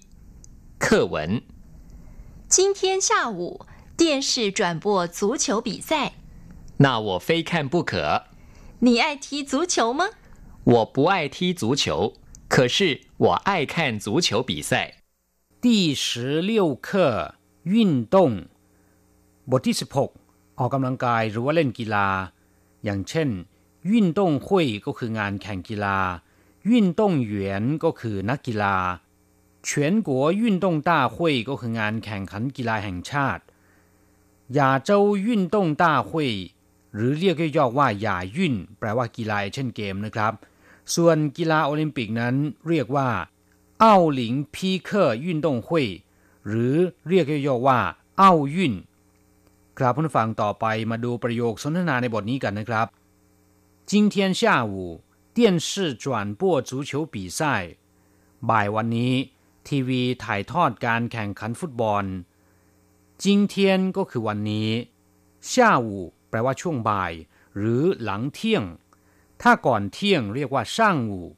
[0.78, 1.42] 课文
[2.48, 6.14] 今天下午电视转播足球比赛，
[6.78, 8.24] 那我非看不可。
[8.80, 10.06] 你爱踢足球吗？
[10.64, 12.14] 我不爱踢足球，
[12.48, 15.02] 可是我爱看足球比赛。
[15.60, 18.46] 第十六课运动
[19.50, 22.08] บทที่ 16 ออกกำลังกายหรือว่าเล่นกีฬา
[22.84, 23.28] อย่างเช่น
[23.90, 25.98] วิ่นต้งหุยก็คืองานแข่งกีฬา
[26.68, 28.76] วิ่นต้งเหวียนก็คือนักกีฬา
[29.66, 29.68] 全
[30.08, 31.16] 国运动大会
[31.48, 33.42] ก็คืองานแข่งขันกีฬาแห่งชาติ
[34.58, 34.90] 亚洲
[35.26, 36.10] 运动大会
[36.94, 40.32] หรือเรียกย่อๆว่าหย่ายุ่นแปลว่ากีฬาเช่นเกมนะครับ
[40.94, 42.34] ส่วนกีฬาโอลิมปิกนั้น
[42.68, 43.08] เรียกว่า
[43.82, 45.86] อ้าวหลิงพีเคอร์ยุ่นตงหุย
[46.46, 46.74] หรือ
[47.08, 47.80] เรียกย่อๆว่า
[48.20, 48.74] อ้าวยุ่น
[49.78, 52.86] ครับผู้ฟังต่อไปมาดูประโยคสนทนาในบทนี้กันนะครับ
[53.90, 54.40] 今天下
[54.72, 54.74] 午
[55.36, 57.40] 电视转播足球比赛
[58.48, 59.14] บ่ายวันนี้
[59.68, 62.04] ทีวีถ่ายทอดการแข่งขันฟุตบอล
[63.22, 63.54] 今天
[63.96, 64.70] ก็คือวันนี้
[65.50, 65.52] 下
[65.86, 65.88] 午
[66.28, 67.12] แปลว่าช่วงบ่าย
[67.56, 68.64] หรือหลังเที่ยง
[69.42, 71.28] ถ้าก่อนเที่ยงเรียกว่าช่างอู่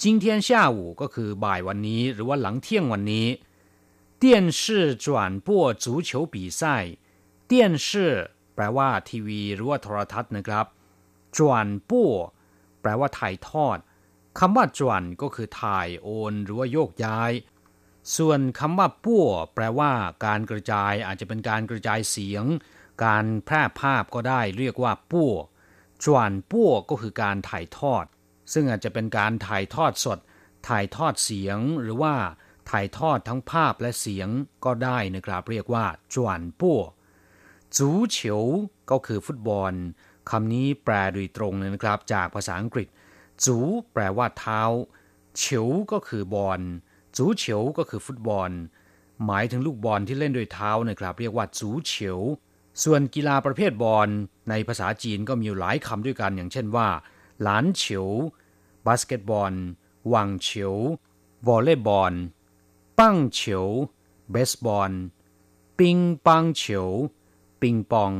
[0.00, 3.26] 今天下午ก็คือบ่ายวันนี้ หรือว่าหลังเที่ยงวันนี้
[4.22, 4.24] 电
[4.58, 4.60] 视
[5.04, 5.06] 转
[5.46, 5.48] 播
[5.84, 6.60] 足球比赛
[7.50, 7.52] 电
[7.86, 7.88] 视
[8.54, 10.66] แปลว่าทีวี หรือว่าโทรทัศน์นะครับ
[11.36, 11.38] 转
[11.90, 11.92] 播
[12.83, 13.77] แปลว่าถ่ายทอด
[14.39, 17.31] คำว่าจวนก็คือถ่ายโอนหรือว่าโยกย้าย
[18.17, 19.91] ส่วนคำว่าปั้วแปลว่า
[20.25, 22.45] การกระจายอาจจะเป็นการกระจายเสียง
[23.05, 25.33] การแพร่ภาพก็ได้เรียกว่าปั้ว
[26.03, 28.05] จวนปั้วก็คือการถ่ายทอด
[28.53, 30.19] ซึ่งอาจจะเป็นการถ่ายทอดสด
[30.67, 32.15] ถ่ายทอดเสียงหรือว่า
[32.69, 34.29] ถ่ายทอดทั้งภาพและเสียง
[34.65, 36.81] ก็ได้นะครับ เรียกว่าจวนปั้ว
[37.77, 38.43] จูเฉียว
[38.91, 39.73] ก็คือฟุตบอล
[40.29, 42.87] คำนี้แปลโดยตรงเลยนะครับ จากภาษาอังกฤษ
[43.45, 43.57] จู
[43.93, 44.61] แปลว่าเท้า
[45.37, 46.61] เฉียวก็คือบอล
[47.17, 48.51] จูเฉียวก็คือฟุตบอล
[49.25, 52.19] หมายถึงลูกบอลที่เล่นโดยเท้านะครับ เรียกว่าจูเฉียว
[52.83, 54.09] ส่วนกีฬาประเภทบอล
[54.49, 56.87] ในภาษาจีนก็มีหลายคำด้วยกัน อย่างเช่นว่า
[57.41, 58.09] หลานเฉียว
[58.85, 59.53] บาสเกตบอล
[60.09, 60.75] 网球
[61.47, 62.13] วอลเลย์บอล
[62.99, 63.67] 棒球
[64.31, 64.91] เบสบอล
[65.79, 66.89] 乒乓球
[67.61, 68.11] ปิงปอง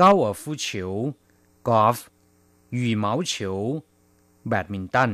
[0.00, 0.66] 高尔夫球
[1.68, 1.98] กอล์ฟ
[2.78, 3.34] 羽毛球
[4.48, 5.10] แบดมินตัน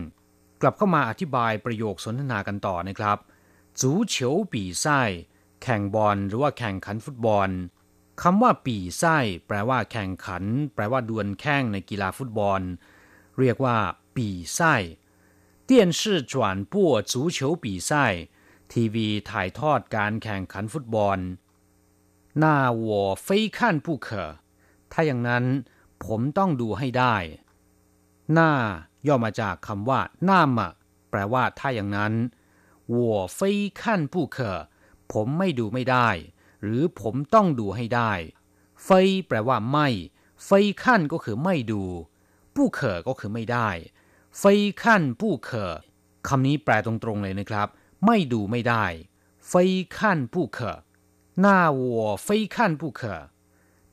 [0.60, 3.18] กลับเข้ามาอธิบายประโยคสนทนากันต่อนะครับ
[3.80, 5.00] จูเฉียวปีไส้
[5.62, 7.50] แข่งบอลหรือว่าแข่งขันฟุตบอล
[8.22, 10.44] คำว่าปีไส้แปลว่าแข่งขัน
[10.74, 12.60] แปลว่าดวลแข่งในกีฬาฟุตบอล
[13.38, 13.76] เรียกว่า
[14.16, 14.74] ปีไส้
[15.68, 16.00] 电视
[16.32, 16.34] 转
[16.72, 16.74] 播
[17.10, 17.92] 足球比赛
[18.72, 21.18] ทีวีถ่ายทอดการแข่งขันฟุตบอล
[22.42, 24.08] 那我非看不可
[24.92, 25.44] ถ้าอย่างนั้น
[26.04, 27.16] ผมต้องดูให้ได้
[28.32, 28.52] หน้า
[29.06, 30.70] ย่อมาจากคำว่าหน้ามะ
[31.10, 32.14] แปลว่าถ้าอย่างนั้น
[32.96, 32.98] 我
[33.38, 33.38] 非
[33.80, 33.80] 看
[34.12, 34.38] 不可
[35.12, 36.08] ผมไม่ดูไม่ได้
[36.62, 38.12] หรือผมต้องดูให้ได้
[38.84, 39.88] เฟยแปลว่าไม่
[40.44, 41.82] เฟยขั้นก็คือไม่ดู
[42.54, 43.68] ผู้เขอก็คือไม่ได้
[44.38, 45.72] เฟยขั้นผู้เขอ
[46.28, 47.68] คำนี้แปลตรงๆเลยนะครับ
[48.06, 48.84] ไม่ดูไม่ได้
[49.48, 50.76] เฟยขั้นผู้เขอ
[51.40, 53.20] หน้าวัวเฟยขั้นผู้เขอ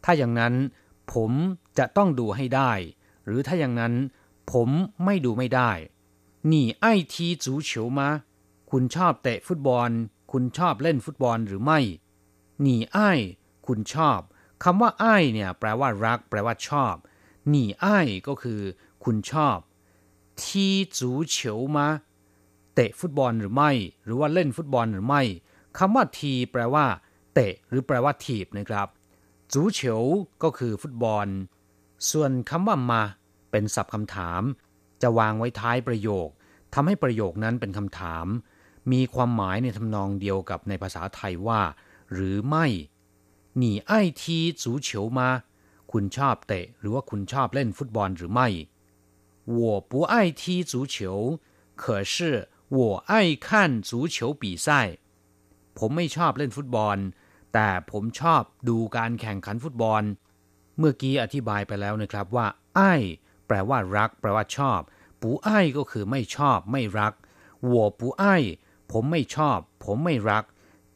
[0.04, 0.54] ถ้าอย่างนั้น
[1.13, 1.33] ผม
[1.79, 2.73] จะต้องดูให้ได้
[3.25, 3.95] หรือถ้าอย่างนั้น
[4.53, 4.69] ผม
[5.05, 5.71] ไม่ดูไม่ได้
[6.47, 8.09] หนีไอทีจูเฉียวมา
[8.71, 9.91] คุณชอบเตะฟุตบอล
[10.33, 11.79] คุณชอบเล่นฟุตบอลหรือไม่
[12.63, 12.99] หนีไอ
[13.67, 14.21] คุณชอบ
[14.65, 16.95] คำว่าไอเนี่ยแปลว่ารัก แปลว่าชอบ
[17.49, 17.87] หนีไอ
[18.29, 18.61] ก็คือ
[19.05, 19.59] คุณชอบ
[20.43, 20.67] ที
[20.99, 21.87] จูเฉียวมา
[22.75, 23.71] เตะฟุตบอลหรือไม่
[24.05, 25.23] หรือว่าเล่นฟุตบอลหรือไม่
[25.79, 26.87] คำว่าที แปลว่า
[27.35, 28.89] เตะ หรือแปลว่าถีบนะครับ
[29.54, 30.04] จูเฉียว
[30.44, 31.28] ก็คือฟุตบอล
[32.10, 33.02] ส่วนคำว่ามา
[33.52, 34.42] เป็นศัพท์คำถาม
[35.02, 36.28] จะวางไว้ท้ายประโยค
[36.74, 38.26] ทำให้ประโยคนั้นเป็นคำถาม
[38.92, 41.62] มีความหมายในทำนองเดียวกับในภาษาไทยว่า
[42.14, 42.66] หรือไม่
[43.62, 44.24] 你爱踢
[44.62, 45.20] 足球吗
[45.92, 48.48] คุณชอบเตะ หรือว่าคุณชอบเล่นฟุตบอลหรือไม่
[49.58, 50.96] 我不爱踢足球
[51.82, 52.16] 可是
[52.78, 52.80] 我
[53.12, 53.14] 爱
[53.46, 53.48] 看
[53.90, 54.68] 足球比赛
[55.78, 56.98] ผมไม่ชอบเล่นฟุตบอล
[57.54, 60.04] แต่ผมชอบดูการแข่งขันฟุตบอล
[60.78, 62.94] เมื่อกี้อธิบายไปแล้วนะครับว่าไอ้
[63.48, 64.80] แปลว่ารัก แปลว่าชอบ
[65.22, 67.14] ปูไอ้ก็คือไม่ชอบ ไม่รัก
[67.74, 68.24] 我不爱
[68.92, 70.44] ผมไม่ชอบ ผมไม่รัก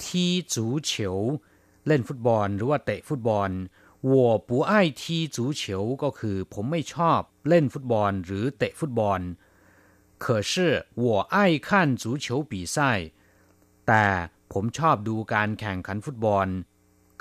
[0.04, 1.18] ทีจูเฉียว
[1.88, 3.50] เล่นฟุตบอล หรือว่าเตะฟุตบอล
[4.12, 4.14] 我
[4.48, 5.04] 不爱踢
[5.36, 5.62] 足球
[6.04, 9.20] ก็คือ ผมไม่ชอบเล่นฟุตบอล หรือเตะฟุตบอล
[10.24, 10.54] 可是
[11.04, 11.36] 我爱
[11.68, 11.70] 看
[12.02, 12.78] 足球比赛
[13.88, 14.06] แต่
[14.54, 16.48] ผมชอบดูการแข่งขันฟุตบอล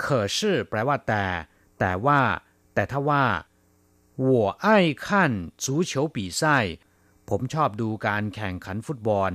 [0.03, 0.37] 可是
[0.69, 1.25] แปลว่าแต่
[1.79, 2.19] แต่ว่า
[2.73, 3.25] แต่ถ้าว่า
[4.29, 4.31] 我
[4.65, 4.67] 爱
[5.05, 5.05] 看
[5.63, 6.43] 足球比赛
[7.29, 9.33] ผมชอบดูการแข่งขันฟุตบอล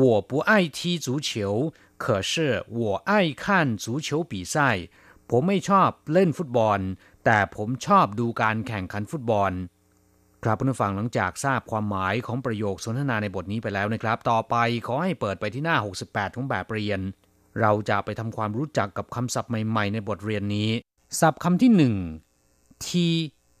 [0.00, 1.30] 我不爱踢足球
[2.02, 2.32] 可是
[2.80, 2.80] 我
[3.10, 3.44] 爱看
[3.82, 4.56] 足球比赛
[5.30, 6.80] ผมไม่ชอบเล่นฟุตบอล
[7.24, 9.52] แต่ผมชอบดูการแข่งขันฟุตบอล
[10.44, 14.56] ครับผู้ฟังหลังจากทราบความหมายของประโยคสนทนาในบทนี้ไปแล้วนะครับ ต่อไป
[14.86, 17.00] ขอให้เปิดไปที่หน้า 68 ของแบบเรียน
[17.60, 20.70] เราจะไปทำความรู้จักกับคำศัพท์ใหม่ๆ ในบทเรียนนี้
[21.20, 21.96] ศัพท์คำที่หนึ่ง
[22.86, 23.06] ที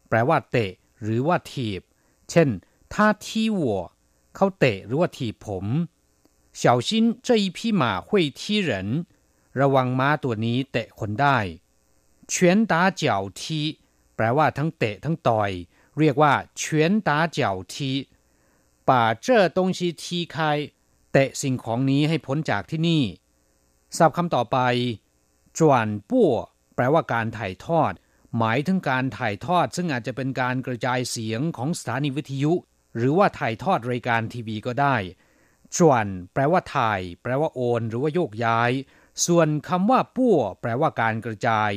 [0.08, 0.72] แปลว่าเตะ
[1.02, 1.82] หรือว่าถีบ
[2.30, 2.48] เช่น
[2.94, 3.80] ถ้าทีวัว
[4.36, 5.66] เขาเตะหรือว่าถีบผม
[6.60, 6.90] 小心
[7.26, 8.70] 这一匹马会踢人
[9.60, 11.38] ระวังม้าตัวนี้เตะคนได้
[12.32, 12.34] 拳
[12.70, 13.02] 打脚
[13.40, 13.42] 踢
[14.16, 15.50] แปลว่าทั้งเตะทั้งต่อย
[15.99, 17.91] เรียกว่าเฉียนตาเจียวที
[18.89, 19.01] ป่
[21.11, 23.03] เตะสิ่งของนี้ให้พ้นจากที่นี่
[23.97, 24.57] ศัพท์คำต่อไป
[25.57, 26.31] จวนปั้ว
[26.75, 27.93] แปลว่าการถ่ายทอด
[28.37, 32.53] หมายถึงการถ่ายทอด ซึ่งอาจจะเป็นการกระจายเสียงของสถานีวิทยุ
[32.97, 34.95] หรือว่าถ่ายทอดรายการทีวีก็ได้
[35.77, 38.71] จวนแปลว่าถ่าย แปลว่าโอน หรือว่าโยกย้าย
[39.25, 41.71] ส่วนคำว่าปั้วแปลว่าการกระจาย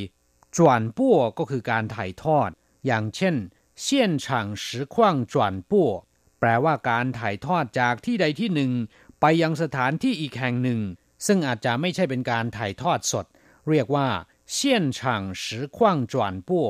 [0.56, 2.50] จวนปั้วก็คือการถ่ายทอด
[2.86, 3.34] อย่างเช่น
[3.82, 5.90] เสี่ยนฉางสือขว้างจวนปั้ว
[6.38, 8.72] แปลว่าการถ่ายทอดจากที่ใดที่หนึ่ง
[9.20, 10.80] ไปยังสถานที่อีกแห่งหนึ่ง
[11.26, 13.26] ซึ่งอาจจะไม่ใช่เป็นการถ่ายทอดสด
[13.68, 14.08] เรียกว่า
[14.52, 16.68] เชี่ยนฉางสือขว้างจวนปั้ว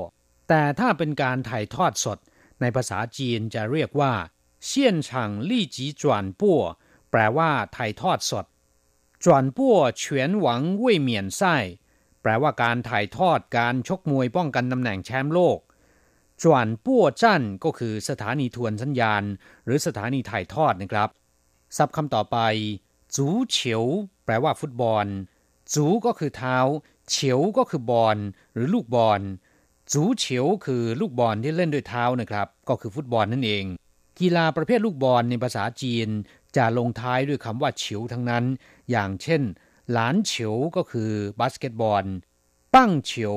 [0.48, 2.18] แต่ถ้าเป็นการถ่ายทอดสด
[2.60, 4.12] ในภาษาจีนจะเรียกว่า
[4.66, 6.60] เชี่ยนฉางลี่จีจวนปั้ว
[7.10, 8.46] แปลว่าถ่ายทอดสด
[9.24, 11.56] จวนปั้วเฉียนหวังเว่ยเหมียนไส้
[12.22, 15.58] แปลว่าการถ่ายทอดการชกมวยป้องกันตำแหน่งแชมป์โลก
[16.42, 19.22] จวนปั้วจั่นก็คือสถานีทวนสัญญาณ
[19.64, 21.08] หรือสถานีถ่ายทอดนะครับ
[21.76, 22.38] ศัพท์คำต่อไป
[23.16, 23.84] จูเฉียว
[24.24, 25.06] แปลว่าฟุตบอล
[25.74, 26.56] จูก็คือเท้า
[27.08, 28.16] เฉียวก็คือบอล
[28.54, 29.20] หรือลูกบอล
[29.92, 33.64] จูเฉียวคือลูกบอลที่เล่นด้วยเท้านะครับ ก็คือฟุตบอลนั่นเอง
[34.18, 36.08] กีฬาประเภทลูกบอลในภาษาจีน
[36.56, 38.44] จะลงท้ายด้วยคำว่าเฉียวทั้งนั้น
[38.90, 39.42] อย่างเช่น
[39.92, 42.04] 篮球 ก็คือบาสเกตบอล
[42.74, 43.36] 棒球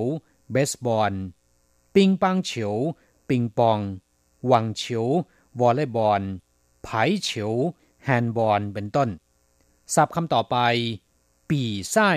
[0.51, 1.13] เบสบอล
[1.94, 2.76] ปิงปังเฉียว
[3.28, 3.78] ปิงปอง
[4.46, 5.06] หวังเฉียว
[5.60, 6.22] วอลเลย์บอล
[6.82, 7.54] ไผ่เฉียว
[8.04, 9.08] แฮนด์บอล เป็นต้น
[9.94, 10.56] ศัพท์คำต่อไป
[11.50, 11.62] ปี
[11.92, 12.10] ไส้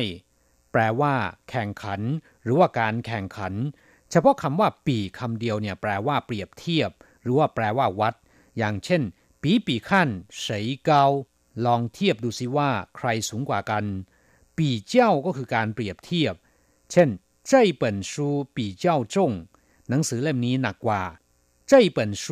[0.72, 1.14] แปลว่า
[1.50, 2.02] แข่งขัน
[2.44, 3.54] หรือว่าการแข่งขัน
[4.12, 8.14] เฉพาะคำว่าปีคำเดียวเนี่ยแปลว่าเปรียบเทียบ หรือว่าแปลว่าวัด
[8.58, 9.02] อย่างเช่น
[9.42, 10.10] ปีปีขั้น
[10.42, 11.06] เสยเกา
[11.66, 13.86] ลองเทียบดูสิว่าใครสูงกว่ากัน
[14.58, 16.34] ปีเจ้าก็คือการเปรียบเทียบ
[16.92, 17.10] เช่น
[17.50, 19.16] 这本书比较重
[19.90, 21.04] หนังสือเล่มนี้หนักกว่า
[21.70, 22.24] 这本书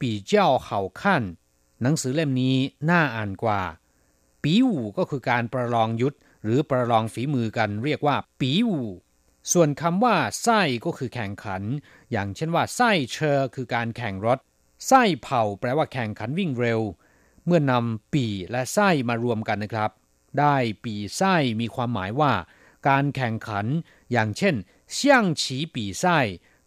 [0.00, 0.32] 比较
[0.66, 0.68] 好
[1.00, 1.00] 看
[1.82, 2.56] หนังสือเล่มนี้
[2.90, 3.62] น่าอ่านกว่า
[4.42, 8.88] ปีอู่ก็คือการประลองยุทธหรือประลองฝีมือกันเรียกว่า ปีอู่
[9.52, 11.62] ส่วนคำว่าไส้ก็คือแข่งขัน
[12.12, 14.38] อย่างเช่นว่าไส้เชอคือการแข่งรถ
[14.86, 16.80] ไส้เผาแปลว่าแข่งขันวิ่งเร็ว
[17.44, 19.90] เมื่อนำปีและไส้มารวมกันนะครับ
[20.38, 22.32] ได้ปีไส้มีความหมายว่า
[22.88, 23.66] การแข่งขัน
[24.12, 24.54] อย่างเช่น
[24.94, 26.18] เสี่ยงฉีปีไส้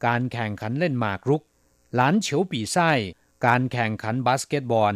[0.07, 1.42] การแข่งขันเล่นหมากรุก
[1.94, 2.90] 篮球比赛
[3.46, 4.94] การแข่งขันบาสเกตบอล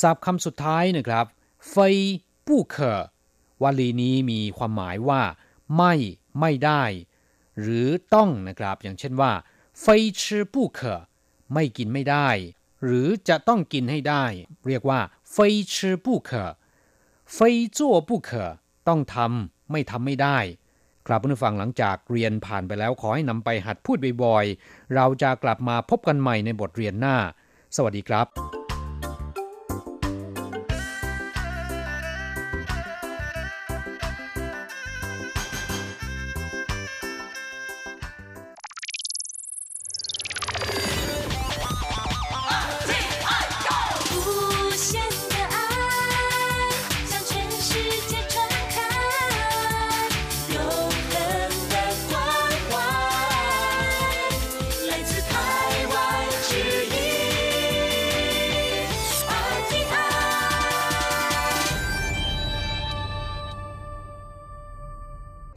[0.00, 1.26] ศัพท์คำสุดท้ายนะครับ
[1.68, 3.00] 非不可
[3.62, 5.22] วลีนี้มีความหมายว่า
[5.76, 5.94] ไม่
[6.40, 6.82] ไม่ได้
[7.60, 9.32] หรือต้องนะครับ อย่างเช่นว่า
[9.80, 11.00] เฟยชื่อปู้เคอ
[11.54, 12.28] ไม่กินไม่ได้
[12.84, 14.24] หรือจะต้องกินให้ได้
[14.66, 15.00] เรียกว่า
[15.32, 16.50] เฟยชื่อปู้เคอ
[17.32, 18.50] เฟยจั่วปู้เคอ
[18.88, 20.38] ต้องทำไม่ทำไม่ได้
[21.10, 27.16] ครับผู้ฟังหลังจากเรียนผ่านไปแล้วขอให้นำไปหัดพูดบ่อยๆ เราจะกลับมาพบกันใหม่ในบทเรียนหน้า
[27.76, 28.59] สวัสดีครับ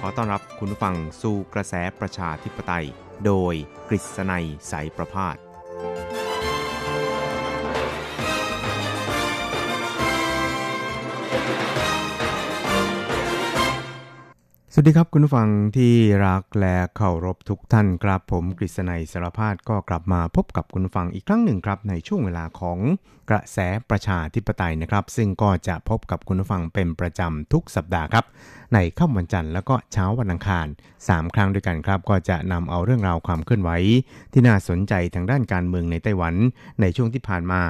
[0.00, 2.86] ขอต้อนรับคุณผู้ฟังสู่กระแสประชาธิปไตย
[3.26, 3.54] โดย
[3.88, 5.36] กฤษณัยสายประพาส
[14.72, 15.94] สวัสดีครับคุณผู้ฟังที่
[16.26, 22.78] รักและเคารพทุกท่านครับผมกฤษณัยสารพาดก็กลับมาพบกับคุณผู้ฟังอีกครั้งหนึ่งครับในช่วงเวลาของ
[23.30, 23.58] กระแส
[23.90, 28.24] ประชาธิปไตยนะครับ ซึ่งก็จะพบกับคุณผู้ฟังเป็นประจำทุกสัปดาห์ครับ
[28.74, 30.66] ในค่ำวันจันทร์แล้วก็เช้าวันอังคาร
[31.00, 33.70] 3 ครั้งด้วยกันครับ ก็จะนำเอาเรื่องราวความเคลื่อนไหว
[34.32, 36.34] ที่น่าสนใจทางด้านการเมืองในไต้หวัน
[36.80, 37.60] ในช่วงที่ผ่านมา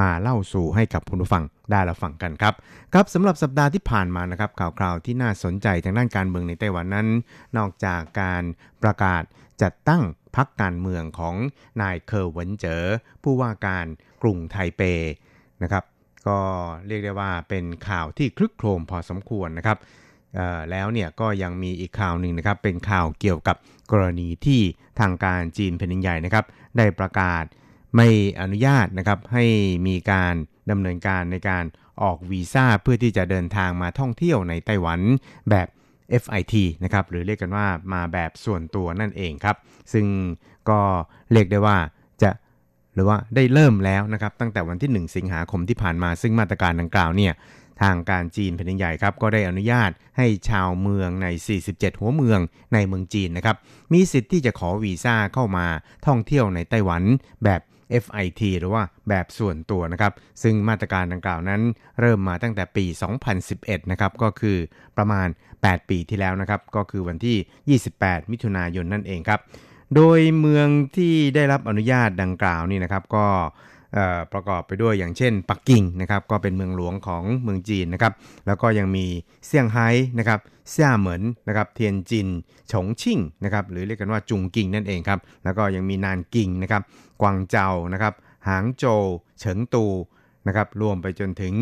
[0.00, 2.54] มาเล่าสู่ให้กับคุณผู้ฟังได้รับฟังกันครับ
[2.92, 7.08] ครับสำหรับสัปดาห์ที่ผ่านมานะครับข่าวคราวที่น่าสนใจทางด้านการเมืองในไต้หวันนั้น
[7.56, 8.42] นอกจากการ
[8.82, 9.22] ประกาศ
[9.62, 10.02] จัดตั้ง
[10.36, 11.36] พรรคการเมืองของ
[11.82, 12.84] นายเคอร์หวนเจ๋อ
[13.22, 13.86] ผู้ว่าการ
[14.24, 14.82] กรุงไทเป
[15.62, 15.84] นะครับ
[16.28, 16.38] ก็
[16.86, 19.78] เรียกได้ว่าเป็นข่าวที่คลึกโครมพอสมควรนะครับ
[20.70, 23.56] แล้วเนี่ยก็ยังมีอีกข่าวหนึ่งนะครับ เป็นข่าวเกี่ยวกับ
[23.92, 24.60] กรณีที่
[25.00, 26.44] ทางการจีนแผ่นดินใหญ่นะครับ
[26.76, 27.44] ได้ประกาศ
[27.96, 28.08] ไม่
[28.40, 29.44] อนุญาตนะครับให้
[29.86, 30.34] มีการ
[30.70, 31.64] ดำเนินการในการ
[32.02, 35.00] ออกวีซ่าเพื่อที่จะเดินทางมาท่องเที่ยวในไต้หวัน
[35.50, 35.68] แบบ
[36.22, 39.56] FIT นะครับหรือเรียกกันว่ามาแบบส่วนตัวนั่นเองครับ
[39.92, 40.06] ซึ่ง
[40.70, 40.80] ก็
[41.32, 41.78] เรียกได้ว่า
[42.94, 47.32] หรือว่าได้เริ่มแล้วนะครับตั้งแต่วันที่ 1 สิงหาคมที่ผ่านมา ซึ่งมาตรการดังกล่าวเนี่ย
[47.82, 51.26] ทางการจีนแผ่นดินใหญ่ครับก็ได้อนุญาตให้ชาวเมืองใน
[51.64, 52.40] 47 หัวเมือง
[52.74, 53.56] ในเมืองจีนนะครับ
[53.92, 55.66] มีสิทธิ์ที่จะขอวีซ่าเข้ามา
[56.06, 57.02] ท่องเที่ยวในไต้หวัน
[57.44, 57.60] แบบ
[58.04, 61.60] FIT หรือว่าแบบส่วนตัวนะครับ ซึ่งมาตรการดังกล่าวนั้น
[62.00, 62.84] เริ่มมาตั้งแต่ปี
[63.38, 64.56] 2011 นะครับ ก็คือ
[64.96, 65.28] ประมาณ
[65.58, 69.40] 8 ปีที่แล้วนะครับ ก็คือวันที่ 28 มิถุนายนนั่นเองครับ
[69.96, 73.26] โดยเมืองที่ได้รับอนุญาตดังกล่าวนี่นะครับก็
[74.32, 78.12] ประกอบไปด้วยอย่างเช่นปักกิ่งนะครับก็เป็นเมืองหลวงของเมืองจีนนะครับ
[78.46, 79.06] แล้วก็ยังมี
[79.46, 82.28] เซี่ยงไฮ้นะครับเซี่ยเหมินนะครับเทียนจิน
[82.72, 86.82] ฉงชิ่งนะครับหรือเรียกกันว่าจุงกิงนั่นเองครับแล้วก็ยังมีนานกิงนะครับ
[87.22, 88.14] กวางเจานะครับ
[88.48, 89.04] หางโจว
[89.40, 89.86] เฉิงตู
[90.46, 91.54] นะครับรวมไปจนถึง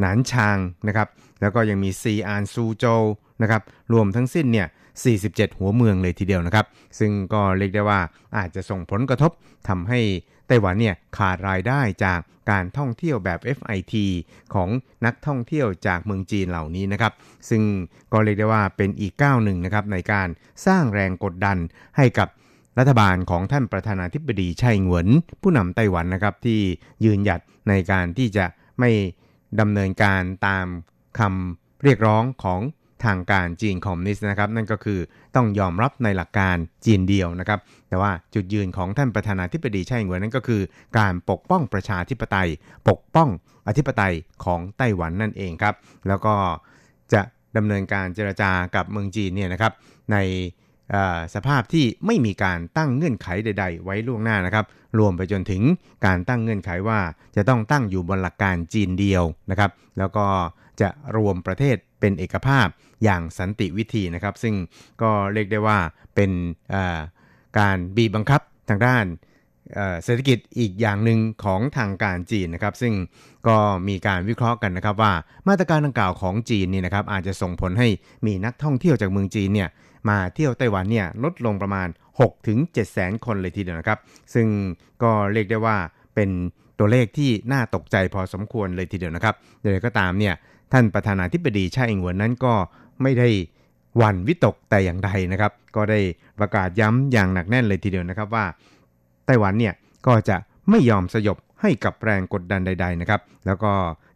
[0.00, 1.08] หนานชางนะครับ
[1.40, 2.84] แล้วก็ยังมีซีอานซูโจ
[3.42, 4.68] นะครับรวมทั้งสิ้นเนี่ย
[5.04, 6.66] 47 หัวเมืองเลยทีเดียวนะครับ
[6.98, 8.00] ซึ่งก็เรียกได้ว่า
[8.36, 9.32] อาจจะส่งผลกระทบ
[9.68, 10.00] ทำให้
[10.46, 13.94] ไต้หวันเนี่ยขาดรายได้จากการท่องเที่ยวแบบ FIT
[14.54, 14.68] ของ
[15.06, 17.12] นักท่องเที่ยวจากเมืองจีนเหล่านี้นะครับ
[17.48, 17.62] ซึ่ง
[18.12, 20.28] ก็เรียกได้ว่าเป็นอีกก้าวหนึ่งนะครับในการ
[20.66, 21.56] สร้างแรงกดดัน
[21.96, 22.28] ให้กับ
[22.78, 25.08] รัฐบาลของท่านประธานาธิบดีไช่เหวิน
[25.42, 26.60] ผู้นำไต้หวันนะครับที่
[27.04, 28.46] ยืนหยัดในการที่จะ
[28.80, 28.90] ไม่
[29.60, 30.66] ดำเนินการตาม
[31.18, 32.60] คำเรียกร้องของ
[33.04, 34.98] ทางการจีนคอมมิวนิสต์นะครับ นั่นก็คือ
[35.36, 36.56] ต้องยอมรับในหลักการ
[36.86, 40.62] จีนเดียวนะครับ แต่ว่าจุดยืนของท่านประธานาธิบดีไช่เหวินนั้นก็คือ
[40.98, 42.48] การปกป้องประชาธิปไตย
[42.88, 43.28] ปกป้อง
[43.68, 45.74] อธิปไตยของไต้หวันนั่นเองครับ
[46.08, 46.34] แล้วก็
[47.12, 47.22] จะ
[47.56, 49.72] ดำเนินการเจรจากับเมืองจีนเนี่ยนะครับ
[50.12, 50.16] ใน
[51.34, 54.64] สภาพที่ไม่มีการตั้งเงื่อนไขใด ๆ ไว้ล่วงหน้านะครับ
[54.98, 55.62] รวมไปจนถึง
[56.06, 57.00] การตั้งเงื่อนไขว่า
[57.36, 60.26] จะต้องตั้งอยู่บนหลักการจีนเดียวนะครับ แล้วก็
[60.80, 62.66] จะรวมประเทศ เป็นเอกภาพ
[63.04, 64.54] อย่างสันติวิธีนะครับ ซึ่ง
[65.02, 65.78] ก็เรียกได้ว่า
[66.14, 66.30] เป็น
[67.58, 69.04] การบีบบังคับทางด้าน
[70.04, 72.94] เศรษฐกิจอีกอย่างหนึ่งของทางการจีนนะครับ ซึ่ง
[73.48, 73.56] ก็
[73.88, 75.12] มีการวิเคราะห์กันนะครับว่า
[75.48, 77.88] มาตรการดังกล่าวของจีนนี่นะครับอาจจะส่งผลให้
[78.26, 79.68] มีนักท่องเที่ยวจากเมืองจีนเนี่ย
[80.08, 81.88] มาเที่ยวไต้หวันเนี่ยลดลงประมาณ
[82.18, 82.58] 6ถึง
[82.92, 83.98] แสนคนเลยทีเดียวนะครับ
[84.34, 84.46] ซึ่ง
[85.02, 85.76] ก็เรียกได้ว่า
[86.14, 86.30] เป็น
[86.78, 90.34] ตัวเลขที่น่าตกใจพอสมควรเลยทีเดียวนะครับอย่างไรก็ตามเนี่ย
[90.75, 92.53] ท่านประธานาธิบดีไช่อิงเหวินนั้นก็
[93.01, 93.29] ไม่ได้
[93.97, 95.99] หวั่นวิตกแต่อย่างใดนะครับ ก็ได้
[96.39, 98.45] ประกาศย้ำอย่างหนักแน่นเลยทีเดียวนะครับว่า
[99.25, 99.73] ไต้หวันเนี่ย
[100.07, 100.37] ก็จะ
[100.69, 103.73] ไม่ยอมสยบให้กับแรงกดดันใด ๆนะครับ แล้วก็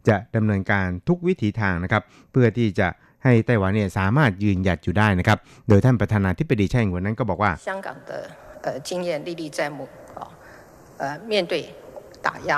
[0.08, 2.02] จะดำเนินการทุกวิถีทางนะครับ
[2.32, 2.88] เพื่อที่จะ
[3.24, 5.38] ให้ไต้หวันเนี่ยสามารถยืนหยัดอยู่ได้นะครับ
[5.68, 8.10] โดยท่านประธานาธิบดีไช่อิงเหวินนั้นก็บอกว่า 香港的
[8.64, 9.80] 呃经验历历在目
[10.18, 10.20] 啊，
[10.98, 11.52] 呃，面对
[12.26, 12.52] 打压，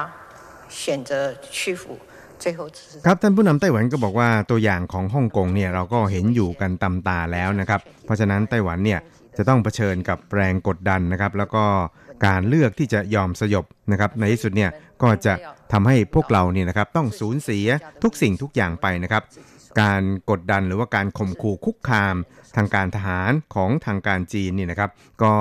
[0.69, 1.11] 选择
[1.51, 2.12] 屈服，最后只是
[3.06, 9.00] ครับท่านผู้นำไต้หวันก็บอกว่าตัวอย่างของฮ่องกงเนี่ยเราก็เห็นอยู่กันตำตาแล้วนะครับ เพราะฉะนั้นไต้หวันเนี่ย
[9.38, 11.64] จะต้องเผชิญกับแรงกดดันนะครับ แล้วก็
[12.26, 14.72] การเลือกที่จะยอมสยบนะครับ ในที่สุดเนี่ย
[15.04, 15.34] ก็จะ
[15.74, 17.68] ทำให้พวกเราเนี่ยนะครับต้องสูญเสีย
[18.04, 19.24] ทุกสิ่งทุกอย่างไปนะครับ
[19.82, 22.16] การกดดันหรือว่าการข่มขู่คุกคาม
[22.56, 24.92] ทางการทหารของทางการจีนนี่นะครับ
[25.24, 25.34] ก็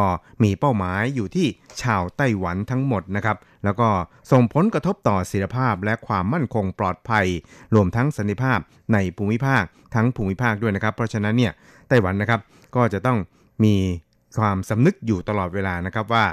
[0.43, 1.47] มีเป้าหมายอยู่ที่
[1.83, 3.89] ชาวไต้หวันทั้งหมดนะครับ แล้วก็
[4.31, 7.27] ส่งผลกระทบต่อเสถียรภาพและความมั่นคงปลอดภัย
[7.75, 8.59] รวมทั้งสันติภาพ
[8.93, 9.65] ในภูมิภาค
[9.95, 11.53] ทั้งภูมิภาคด้วยนะครับ เพราะฉะนั้นเนี่ย
[11.89, 12.41] ไต้หวันนะครับ
[12.77, 13.19] ก็จะต้อง
[13.65, 13.75] มี
[14.39, 16.27] ความสำนึกอยู่ตลอดเวลานะครับว่า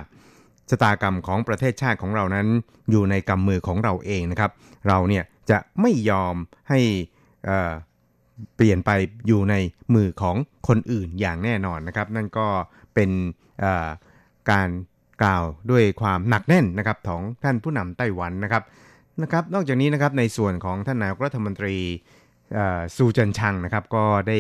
[0.69, 2.47] ชะตากรรมของประเทศชาติของเรานั้น
[2.91, 4.51] อยู่ในกำมือของเราเองนะครับ
[4.87, 6.35] เราเนี่ยจะไม่ยอม
[6.69, 6.79] ให้
[8.55, 8.91] เปลี่ยนไป
[9.27, 9.55] อยู่ใน
[9.93, 10.35] มือของ
[10.67, 12.47] คนอื่นอย่างแน่นอนนะครับ นั่นก็
[12.95, 13.09] เป็น
[14.51, 14.69] การ
[15.23, 18.63] กล่าวด้วยความหนักแน่นนะครับของท่านผู้นำไต้หวันนะครับ
[19.21, 21.75] นะครับ นอกจากนี้นะครับในส่วนของท่านนายกรัฐมนตรี
[22.95, 24.37] ซูจินชังนะครับ ก็ได้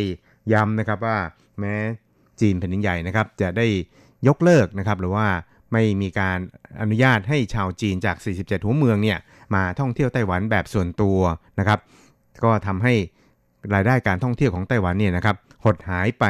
[0.53, 1.17] ย้ำนะครับว่า
[1.59, 1.75] แม้
[2.39, 3.67] จีนแผ่นดินใหญ่นะครับ จะได้
[4.27, 5.27] ยกเลิกนะครับ หรือว่า
[5.73, 6.37] ไม่มีการ
[6.81, 9.17] อนุญาตให้ชาวจีนจาก 47 หัวเมืองเนี่ย
[9.55, 11.19] มาท่องเที่ยวไต้หวันแบบส่วนตัว
[11.59, 11.79] นะครับ
[12.43, 12.93] ก็ทำให้
[13.73, 15.35] รายได้การท่องเที่ยวของไต้หวันเนี่ยนะครับ
[15.65, 16.25] หดหายไป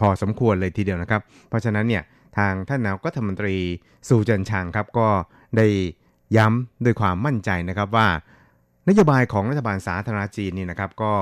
[0.00, 2.02] พอสมควรเลยทีเดียวนะครับ เพราะฉะนั้นเนี่ย
[2.38, 3.56] ทางท่านนายกรัฐมนตรี
[4.08, 5.08] ซูจินชางครับก็
[5.56, 5.66] ได้
[6.36, 8.08] ย้ำด้วยความมั่นใจนะครับว่า
[8.88, 11.12] นโยบายของรัฐบาลสาธารณจีนนี่นะครับก็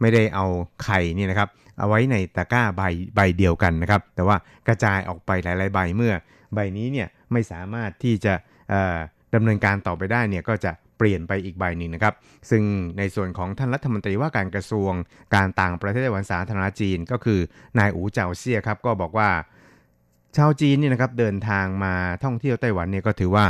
[0.00, 0.46] ไม่ได้เอา
[0.84, 1.48] ไข่นี่นะครับ
[1.78, 2.82] เอาไว้ในตะกร้าใบ
[3.14, 4.36] ใบเดียวกันนะครับ แต่ว่า
[4.66, 6.14] กระจายออกไปหลาย ๆ ใบเมื่อ
[6.54, 8.34] ใบนี้เนี่ยไม่สามารถที่จะ
[9.34, 12.14] ดำเนินการต่อไปได้เนี่ยก็จะ เปลี่ยนไปอีกใบหนึ่งนะครับ
[12.50, 12.62] ซึ่ง
[12.98, 14.92] ในส่วนของท่านรัฐมนตรีว่าการกระทรวง
[15.34, 17.40] การต่างประเทศไต้หวันสาธารณจีน ก็คือ
[17.78, 19.30] นายอูเจาเซี่ยครับก็บอกว่า
[20.36, 21.94] ชาวจีนเนี่ยนะครับเดินทางมา
[22.24, 23.46] ท่องเที่ยวไต้หวันเนี่ยก็ถือว่า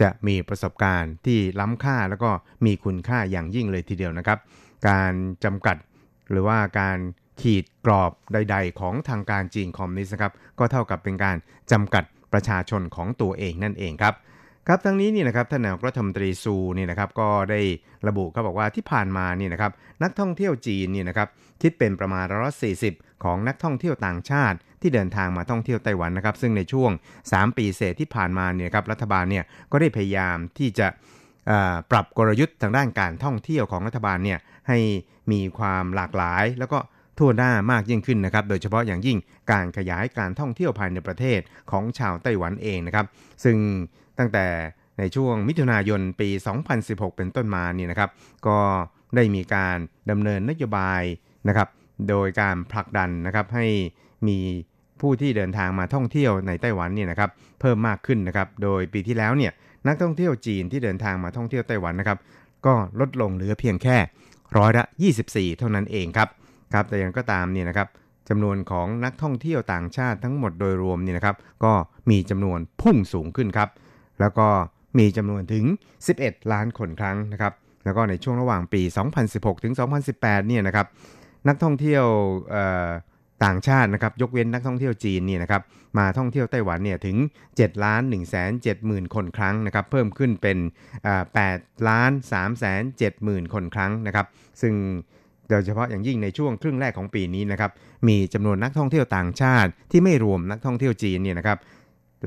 [0.00, 2.30] จะมีประสบการณ์ที่ล้ำค่าแล้วก็
[2.66, 4.38] มีคุณค่าอย่างยิ่งเลยทีเดียวนะครับ
[4.88, 5.12] การ
[5.44, 5.76] จำกัด
[6.30, 6.98] หรือว่าการ
[7.40, 11.36] ขีดกรอบใด ๆ ของทางการจีนคอมมิวนิสต์นะครับก็เท่ากับเป็นการ
[11.72, 14.14] จำกัดประชาชนของตัวเองนั่นเองครับ
[14.68, 17.60] ครับทั้งนี้นี่นะครับท่านนายกรัฐมนตรีซูนี่นะครับก็ได้
[18.08, 21.28] ระบุเขาบอกว่าที่ผ่านมานี่นะครับนักท่องเที่ยวจีนนี่นะครับ
[21.62, 22.94] คิดเป็นประมาณร้อยสี่สิบ
[23.24, 26.90] ของนักท่องเที่ยวต่างชาติ ที่เดินทางมาท่องเที่ยวไต้หวันนะครับ ซึ่งในช่วง
[27.28, 30.86] 3 ปีเศษที่ผ่านมาเนี่ยครับรัฐบาลเนี่ยก็ได้พยายามที่จะ
[31.90, 34.38] ปรับกลยุทธ์ทางด้านการท่องเที่ยวของรัฐบาลเนี่ย
[34.68, 34.78] ให้
[35.32, 36.78] มีความหลากหลาย แล้วก็
[37.18, 39.18] ทั่วหน้ามากยิ่งขึ้นนะครับ โดยเฉพาะอย่างยิ่ง
[39.50, 41.40] การขยายการท่องเที่ยวภายในประเทศ
[41.70, 43.06] ของชาวไต้หวันเองนะครับ
[43.44, 43.56] ซึ่ง
[44.18, 44.46] ตั้งแต่
[44.98, 46.28] ในช่วงมิถุนายนปี
[46.72, 48.10] 2016 เป็นต้นมานี่นะครับ
[48.46, 48.58] ก็
[49.16, 49.76] ได้มีการ
[50.10, 51.02] ดำเนินนโยบาย
[51.48, 51.68] นะครับ
[52.08, 53.66] โดยการผลักดันนะครับให้
[54.28, 54.38] มี
[55.00, 59.52] ผู้ที่เดินทางมาท่องเที่ยวในไต้หวันเนี่ยนะครับเพิ่มมากขึ้นนะครับ โดยปีที่แล้วเนี่ย
[59.88, 62.18] นักท่องเที่ยวจีนที่เดินทางมาท่องเที่ยวไต้หวันนะครับ
[62.66, 63.96] ก็ลดลงเหลือเพียงแค่
[64.56, 64.84] ร้อยละ
[65.22, 66.28] 24 เท่านั้นเองครับ
[66.72, 67.88] ครับแต่ยังก็ตามเนี่ยนะครับ
[68.28, 71.72] จำนวนของนักท่องเที่ยวต่างชาติทั้งหมดโดยรวมเนี่ยนะครับ ก็
[72.10, 73.68] มีจำนวนพุ่งสูงขึ้นครับ
[74.22, 74.48] แล้วก็
[74.98, 75.64] มีจำนวนถึง
[76.08, 77.52] 11 ล้านคนครั้งนะครับ
[77.84, 78.82] แล้วก็ในช่วงระหว่างปี
[79.22, 79.74] 2016 ถึง
[80.10, 80.86] 2018 เนี่ยนะครับ
[81.48, 82.04] นักท่องเที่ยว
[83.44, 85.62] ต่างชาตินะครับ ยกเว้นนักท่องเที่ยวจีนเนี่ยนะครับ
[85.98, 87.16] มาท่องเที่ยวไต้หวันเนี่ยถึง
[87.50, 88.48] 7ล้าน1 7 0
[88.90, 90.58] 0 0 0 คนครั้งนะครับ เพิ่มขึ้นเป็น
[91.22, 92.72] 8ล้าน3 7 0
[93.26, 94.26] 0 0 0 คนครั้งนะครับ
[94.60, 94.74] ซึ่ง
[95.50, 97.70] โดยเฉพาะอย่างยิ่งในช่วงครึ่งแรกของปีนี้นะครับ
[98.08, 101.58] มีจำนวนนักท่องเที่ยวต่างชาติที่ไม่รวมนักท่องเที่ยวจีนเนี่ยนะครับ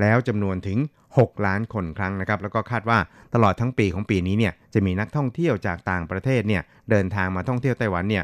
[0.02, 0.80] แล้วจำนวนถึง
[1.12, 3.00] 6 ล้านคนครั้งนะครับ แล้วก็คาดว่า
[3.34, 8.24] ตลอดทั้งปีของปีนี้เนี่ยจะมีนักท่องเที่ยวจากต่างประเทศเนี่ยเดินทางมาท่องเที่ยวไต้หวันเนี่ย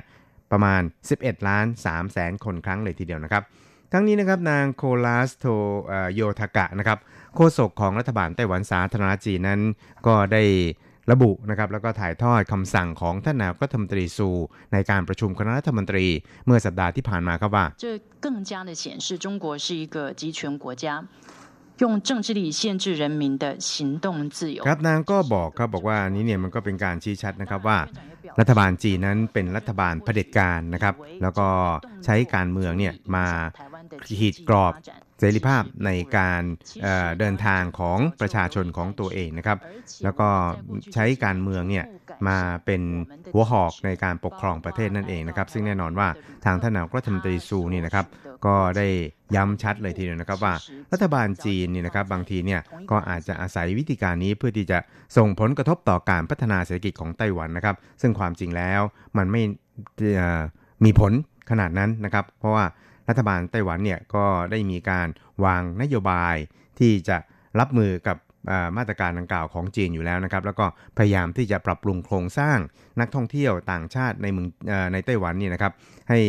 [0.51, 0.82] ประมาณ
[1.15, 3.43] 11 ล้าน3แสนคนครั้งเลยทีเดียวนะครับ
[3.93, 5.45] ทั้งนี้นะครับนางโคลาสโท
[6.13, 6.99] โยทากะนะครับ
[7.36, 9.61] โฆษกของรัฐบาลไต้หวันสาธารณจีนนั้น
[10.07, 10.43] ก็ได้
[11.11, 14.30] ระบุนะครับแล้วก็ถ่ายทอดคำสั่งของท่านนายกรัฐมนตรีซู
[14.74, 16.05] ในการประชุมคณะรัฐมนตรี
[16.45, 17.65] เมื่อสัปดาห์ที่ผ่านมาครับว่า
[21.80, 24.64] 这更加的显示中国是一个集权国家，用政治力限制人民的行动自由。
[24.64, 27.78] ครับนางก็บอกครับบอกว่านี้เนี่ยมันก็เป็นการชี้ชัดนะครับว่า
[28.40, 31.49] รัฐบาลจีนนั้นเป็นรัฐบาลเผด็จการนะครับ แล้วก็
[32.05, 33.26] ใช้การเมืองเนี่ยมา
[34.07, 34.73] ขีดกรอบ
[35.19, 36.41] เสรีภาพในการ
[36.81, 39.57] เเดินทางของประชาชนของตัวเองนะครับ
[40.03, 40.29] แล้วก็
[40.93, 41.85] ใช้การเมืองเนี่ย
[42.27, 42.81] มาเป็น
[43.33, 46.07] หัวหอกในการปกครองประเทศนั่นเองนะครับ ซึ่งแน่นอนว่า
[46.45, 48.05] ทางท่านนายกรัฐมนตรีซูนี่นะครับ
[48.45, 48.87] ก็ได้
[49.35, 50.53] ย้ำชัดเลยทีเดียวนะครับว่า
[50.91, 52.61] รัฐบาลจีนเนี่ยนะครับบางทีเนี่ย
[52.91, 54.77] ก็อาจจะอาศัยวิธีการนี้เพื่อที่จะ
[55.17, 58.81] ส่งผลกระทบต่อการพัฒนาเศรษฐกิจของไต้หวันนะครับ ซึ่งความจริงแล้ว
[59.17, 59.41] มันไม่
[60.85, 61.11] มีผล
[61.49, 62.65] ขนาดนั้นนะครับ เพราะว่า
[63.12, 65.07] รัฐบาลไต้หวันเนี่ยก็ได้มีการ
[65.45, 66.36] วางนโยบาย
[66.80, 67.18] ที่จะ
[67.59, 68.18] รับมือกับ
[68.78, 70.66] มาตรการดังกล่าวของจีนอยู่แล้วนะครับ แล้วก็
[70.97, 72.57] พยายามที่จะปรับปรุงโครงสร้าง
[72.99, 74.47] นักท่องเที่ยวต่างชาติในเมือง
[74.93, 75.74] ในไต้หวันนี่นะครับ
[76.09, 76.20] ให้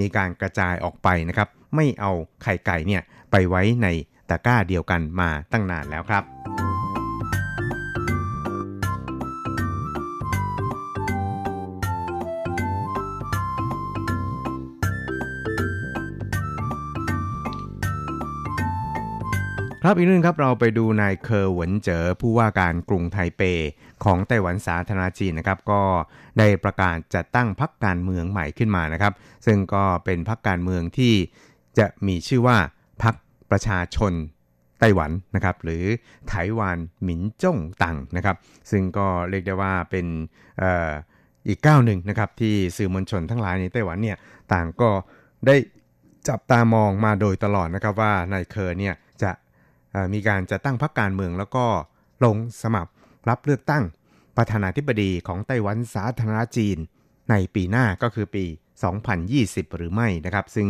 [0.00, 2.12] มีการกระจายออกไปนะครับ ไม่เอา
[2.42, 3.88] ไข่ไก่เนี่ยไปไว้ใน
[4.30, 6.65] ตะกร้าเดียวกันมาตั้งนานแล้วครับ
[19.88, 23.42] ครับอีกเรื่องครับเราไปดูนายเคอร์หวนเจ๋อผู้ว่าการกรุงไทเป
[24.04, 25.82] ของไต้หวันสาธารณจีนนะครับ ก็
[26.38, 29.12] ได้ประกาศจัดตั้งพรรคการเมืองใหม่ขึ้นมานะครับ
[29.46, 31.14] ซึ่งก็เป็นพรรคการเมืองที่
[31.78, 32.58] จะมีชื่อว่า
[33.02, 33.14] พรรค
[33.50, 34.12] ประชาชน
[34.80, 35.84] ไต้หวันนะครับหรือ
[36.28, 38.36] ไต้หวันหมินจ้งตังนะครับ
[38.70, 40.06] ซึ่งก็เรียกได้ว่าเป็น
[40.62, 40.92] อ,อ,
[41.48, 44.16] อีกก้าวหนึ่งนะครับที่สื่อมวลชนทั้งหลายในไต้หวันเนี่ย
[44.52, 44.90] ต่างก็
[45.46, 45.56] ได้
[46.28, 48.96] จับตามองมาโดยตลอดนะครับว่านายเคอร์เนี่ย
[50.14, 51.64] มีการจะตั้งพรรคการเมือง แล้วก็
[52.24, 52.90] ลงสมัคร
[53.28, 53.84] รับเลือกตั้ง
[54.36, 56.78] ประธานาธิบดีของไต้หวันสาธารณจีน
[57.30, 58.44] ในปีหน้าก็คือปี
[59.10, 60.68] 2020 หรือไม่นะครับ ซึ่ง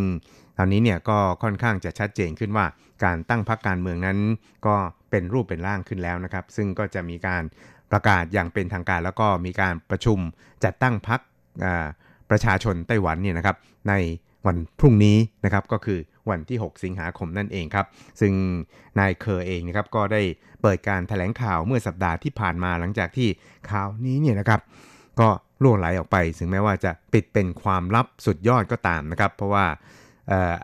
[0.57, 2.65] ตอนนี้เนี่ยก็ค่อนข้างจะชัดเจนขึ้นว่า
[3.03, 4.17] การตั้งพรรคการเมืองนั้น
[4.65, 4.75] ก็
[5.11, 7.43] เป็นรูปเป็นร่างขึ้นแล้วนะครับ ซึ่งก็จะมีการ
[7.91, 10.19] ประกาศอย่างเป็นทางการแล้วก็มีการประชุม
[10.63, 11.19] จัดตั้งพรรค
[12.29, 13.57] ประชาชนไต้หวันเนี่ยนะครับ
[13.89, 13.93] ใน
[14.45, 15.99] วันพรุ่งนี้นะครับก็คือ
[16.29, 17.85] วันที่ 6 สิงหาคมนั่นเองครับ
[18.19, 18.33] ซึ่ง
[18.99, 20.21] นายเคอร์เองนะครับก็ได้
[20.61, 23.27] เปิดการถแถลงข่าวเมื่อสัปดาห์ที่ผ่านมาหลังจากที่
[23.69, 24.61] ข่าวนี้เนี่ยนะครับ
[25.19, 25.29] ก็
[25.63, 29.65] ล่วงไหลออกไปถึงแม้ว่าจะปิดเป็นความลับสุดยอดก็ตามนะครับ เพราะว่า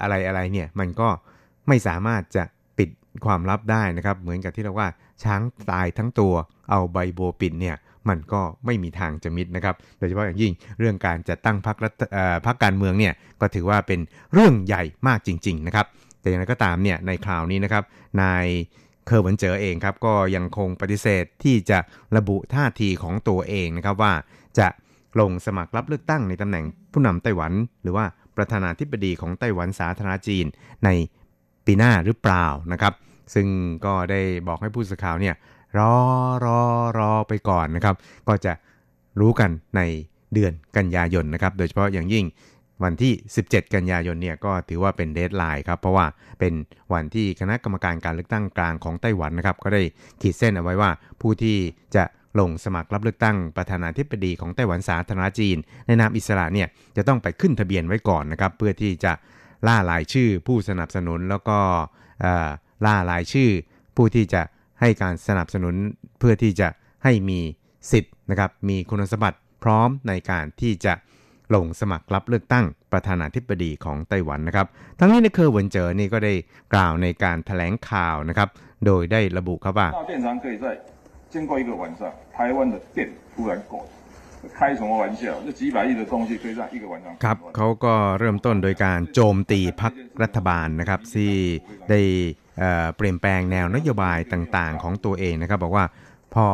[0.02, 1.10] อะไรอะไรเนี่ยมันก็
[1.68, 2.44] ไม่สามารถจะ
[2.78, 2.90] ปิด
[3.26, 4.88] ความลับได้นะครับ เหมือนกับที่เราว่า
[5.24, 5.42] ช้าง
[5.72, 6.34] ตายทั้งตัว
[6.70, 7.76] เอาใบโบปิดเนี่ย
[8.10, 12.02] มันก็ไม่มีทางจะมิดนะครับ โดยเฉพาะอย่างยิ่งเรื่องการจัดตั้งพรรครัฐ
[12.46, 14.00] พรรคการเมืองเนี่ยก็ถือว่าเป็น
[14.34, 15.86] เรื่องใหญ่มากจริง ๆ นะครับ
[16.20, 17.84] แต่อย่างไรก็ตามเนี่ยในคราวนี้นะครับ
[18.22, 18.46] นาย
[19.08, 21.80] เคอร์วันเจอเองครับก็ยังคงปฏิเสธที่จะ
[22.16, 24.14] ระบุท่าทีของตัวเองนะครับว่า
[24.60, 24.68] จะ
[25.20, 27.52] ลงสมัครรับเลือกตั้งในตำแหน่งผู้นำไต้หวัน
[27.84, 28.06] หรือว่า
[28.38, 30.46] ประธานาธิบดีของไต้หวันสาธารณจีน
[30.86, 30.90] ใน
[31.66, 32.94] ปีหน้าหรือเปล่านะครับ
[33.34, 33.48] ซึ่ง
[33.86, 35.36] ก็ได้บอกให้ผู้สื่อข่าวเนี่ย
[35.78, 35.94] รอ
[36.46, 36.60] รอ
[37.00, 37.96] รอไปก่อนนะครับ
[38.28, 38.54] ก็จะ
[39.20, 39.82] รู้กันใน
[40.34, 42.26] เดือนกันยายนนะครับ โดยเฉพาะอย่างยิ่ง
[42.84, 43.14] วันที่
[43.44, 46.06] 17 กันยายนเนี่ยก็ถือว่าเป็น deadline ครับ เพราะว่า
[46.40, 46.54] เป็น
[46.94, 49.82] วันที่คณะกรรมการการเลือกตั้งกลางของไต้หวันนะครับ ก็ได้
[50.22, 51.58] ขีดเส้นเอาไว้ว่าผู้ที่
[51.96, 52.04] จะ
[52.40, 55.58] ลงสมัครรับเลือกตั้งประธานาธิบดีของไต้หวันสาธารณจีน
[55.88, 56.68] ในนามอิสระเนี่ย
[56.98, 59.14] จะต้องไปขึ้นทะเบียนไว้ก่อนนะครับ เพื่อที่จะ
[59.68, 61.58] ล่ารายชื่อผู้สนับสนุนแล้วก็
[62.86, 63.50] ล่ารายชื่อ
[63.96, 64.42] ผู้ที่จะ
[64.84, 65.76] ให้การสนับสนุน
[66.20, 66.68] เพื่อที่จะ
[67.04, 67.40] ให้มี
[67.92, 70.94] สิทธิ์นะครับมีคุณสมบัติพร้อมในการที่จะ
[71.56, 74.68] ลงสมัครรับเลือกตั้งประธานาธิบดีของไต้หวันนะครับ
[75.00, 76.34] ทั้งนี้ในเคอร์เวินเจอนี่ก็ได้
[76.74, 78.50] กล่าวในการถแถลงข่าวนะครับ
[78.86, 79.88] โดยได้ระบุครับว่า
[87.24, 91.34] ครับเขาก็เริ่มต้นโดยการโจมตีพักรัฐบาลนะครับที่
[91.90, 92.02] ได้
[92.98, 95.86] เปลี่ยนแปลงแนวนโยบายต่างๆ ของตัวเองนะครับ บอกว่า
[96.34, 96.46] พอ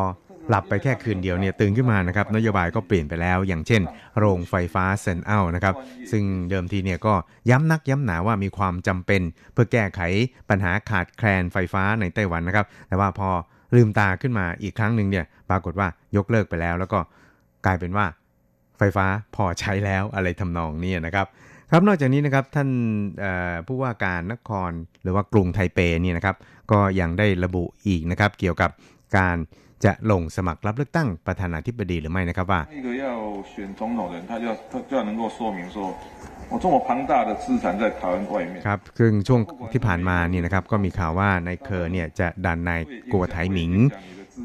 [0.49, 3.81] หลับไปแค่คืนเดียวเนี่ยตื่นขึ้นมานะครับนโยบายก็เปลี่ยนไปแล้ว อย่างเช่น
[4.17, 5.75] โรงไฟฟ้าเซนเอานะครับ
[6.11, 7.13] ซึ่งเดิมทีเนี่ยก็
[7.49, 9.21] ย้ำนักย้ำหนาว่ามีความจำเป็น
[9.53, 10.01] เพื่อแก้ไข
[10.49, 13.29] ปัญหาขาดแคลนไฟฟ้าในไต้หวันนะครับ แต่ว่าพอ
[13.75, 16.99] ลืมตาขึ้นมาอีกครั้งหนึ่งเนี่ยปรากฏว่ายกเลิกไปแล้ว แล้วก็
[17.65, 18.05] กลายเป็นว่า
[18.77, 21.27] ไฟฟ้าพอใช้แล้วอะไรทำนองนี้นะครับ
[21.71, 22.69] ครับนอกจากนี้นะครับท่าน
[23.67, 24.71] ผู้ว่าการนคร
[25.03, 26.35] หรือว่ากรุงไทเปนี่นะครับ
[26.71, 28.69] ก็ยังได้ระบุอีกนะครับ เกี่ยวกับ
[29.17, 29.37] การ
[29.85, 32.61] จะลงสมัครรับเลือกตั้งประธานาธิบดีหรือไม่นะครับว่า
[38.67, 39.41] ครับคือช่วง
[39.73, 43.71] ที่ผ่านมานี่นะครับก็มีข่าวว่านายเคอร์เนี่ยจะดันนายกัวไทหมิง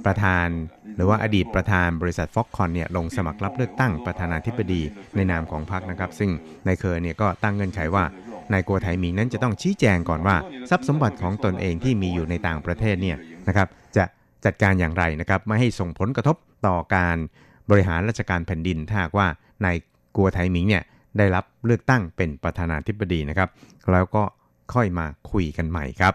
[0.07, 0.49] ประธาน
[0.97, 4.83] หรือว่าอดีตประธานบริษัทฟ็อกคอนเนี่ยลงสมัครรับเลือกตั้งประธานาธิบดี
[5.17, 6.31] ในนามของพรรคนะครับ ซึ่ง
[6.67, 8.05] นายเคอร์เนี่ยก็ตั้งเงื่อนไขว่า
[8.53, 10.37] นายกัวไถหมิงนั้นจะต้องชี้แจงก่อนว่า
[10.71, 13.17] ทรัพย์สมบัติของตนเองที่มีอยู่ในต่างประเทศเนี่ย
[13.49, 14.05] นะครับจะ
[14.45, 16.37] จัดการอย่างไรนะครับไม่ให้ส่งผลกระทบ
[16.67, 17.17] ต่อการ
[17.71, 19.29] บริหารราชการแผ่นดินถ้าว่า
[19.65, 19.77] นาย
[20.17, 20.83] กัวไถหมิงเนี่ย
[21.19, 23.49] ได้รับเลือกตั้งเป็นประธานาธิบดีนะครับ
[23.93, 24.23] แล้วก็
[24.75, 26.15] ค่อยมาคุยกันใหม่ครับ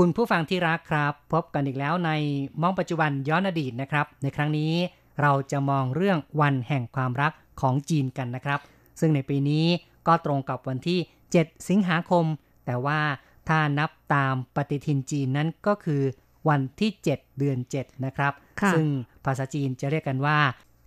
[0.00, 2.10] คุณผู้ฟังที่รักครับ พบกันอีกแล้วใน
[2.62, 4.72] มองปัจจุบันย้อนอดีตนะครับ ในครั้งนี้
[5.22, 8.60] เราจะมองเรื่องวันแห่งความรักของจีนกันนะครับ
[9.00, 9.66] ซึ่งในปีนี้
[10.06, 10.98] ก็ตรงกับวันที่
[11.32, 12.24] 7 สิงหาคม
[12.66, 13.00] แต่ว่า
[13.48, 16.02] ถ้านับตามปฏิทินจีนนั้นก็คือ
[16.48, 18.86] วันที่ 7 เดือน 7 นะครับค่ะซึ่ง
[19.24, 20.38] ภาษาจีนจะเรียกกันว่า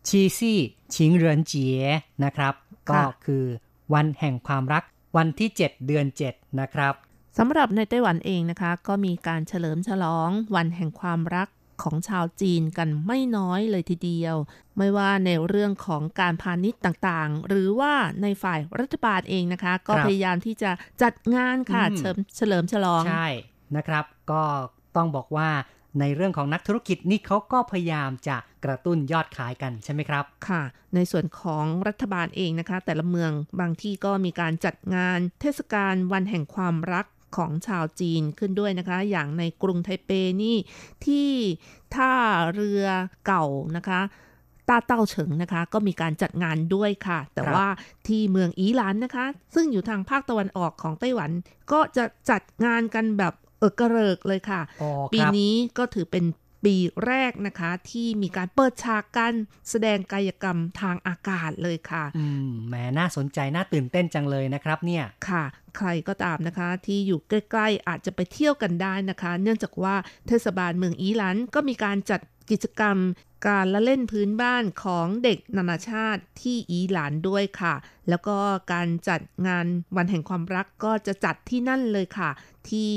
[0.08, 0.60] ชีซี่
[0.96, 1.82] ชิงเรินเจีย
[2.24, 2.54] นะครับ
[2.90, 3.46] ก็คือ
[3.94, 4.84] วันแห่งความรัก
[5.18, 6.94] วันที่ 7 เดือน 7 นะครับ
[7.38, 11.48] สำหรับในไต้หวันเองนะคะ ก็มีการเฉลิมฉลองวันแห่งความรัก
[11.84, 14.36] ของชาวจีนกันไม่น้อยเลยทีเดียว
[14.78, 20.72] ไม่ว่าในเรื่องของการพาณิชย์ต่างๆ หรือว่าในฝ่ายรัฐบาลเองนะคะ ก็ครับพยายามที่จะ
[21.04, 23.28] จัดงานค่ะอืมเฉลิมเฉลิมฉลอง ใช่
[23.78, 24.44] นะครับ ก็
[24.96, 25.50] ต้องบอกว่า
[26.00, 30.62] ในเรื่องของนักธุรกิจนี่เขาก็พยายามจะกระตุ้นยอดขายกันใช่ไหมครับ ค่ะ
[30.96, 37.06] ในส่วนของรัฐบาลเองนะคะ แต่ละเมืองบางที่ก็มีการจัดงานเทศกาลวันแห่งความรัก
[37.38, 40.12] ของชาวจีนขึ้นด้วยนะคะ อย่างในกรุงไทเป
[40.42, 40.58] นี่
[41.06, 41.30] ที่
[41.96, 42.14] ท่า
[42.54, 42.84] เรือ
[43.26, 43.46] เก่า
[43.78, 44.02] นะคะ
[44.70, 47.68] ต้าเต้าเฉิงนะคะ ก็มีการจัดงานด้วยค่ะ แต่ครับว่า
[48.08, 49.26] ที่เมืองอีหลานนะคะ
[49.56, 51.32] ซึ่งอยู่ทางภาคตะวันออกของไต้หวัน
[51.72, 56.26] ก็จะจัดงานกันแบบเอกระเริกเลยค่ะอ๋อปีครับนี้ก็ถือเป็น
[56.66, 56.76] ปี
[57.06, 59.34] แรกนะคะที่มีการเปิดฉากการ
[59.70, 65.44] แสดงกายกรรมทางอากาศเลยค่ะ อืมแหมน่าสนใจน่าตื่นเต้นจังเลยนะครับเนี่ย ค่ะ
[65.80, 69.96] ใครก็ตามนะคะ ที่อยู่ใกล้ๆ อาจจะไปเที่ยวกันได้นะคะ เนื่องจากว่า
[70.28, 72.22] เทศบาลเมืองอีหลันก็มีการจัด
[72.52, 72.98] กิจกรรม
[73.48, 77.76] การละเล่นพื้นบ้านของเด็กนานาชาติที่อีหลานด้วยค่ะ
[78.10, 78.38] แล้วก็
[78.74, 79.66] การจัดงาน
[79.98, 82.30] วันแห่งความรักก็จะจัดที่นั่นเลยค่ะ
[82.70, 82.90] ที่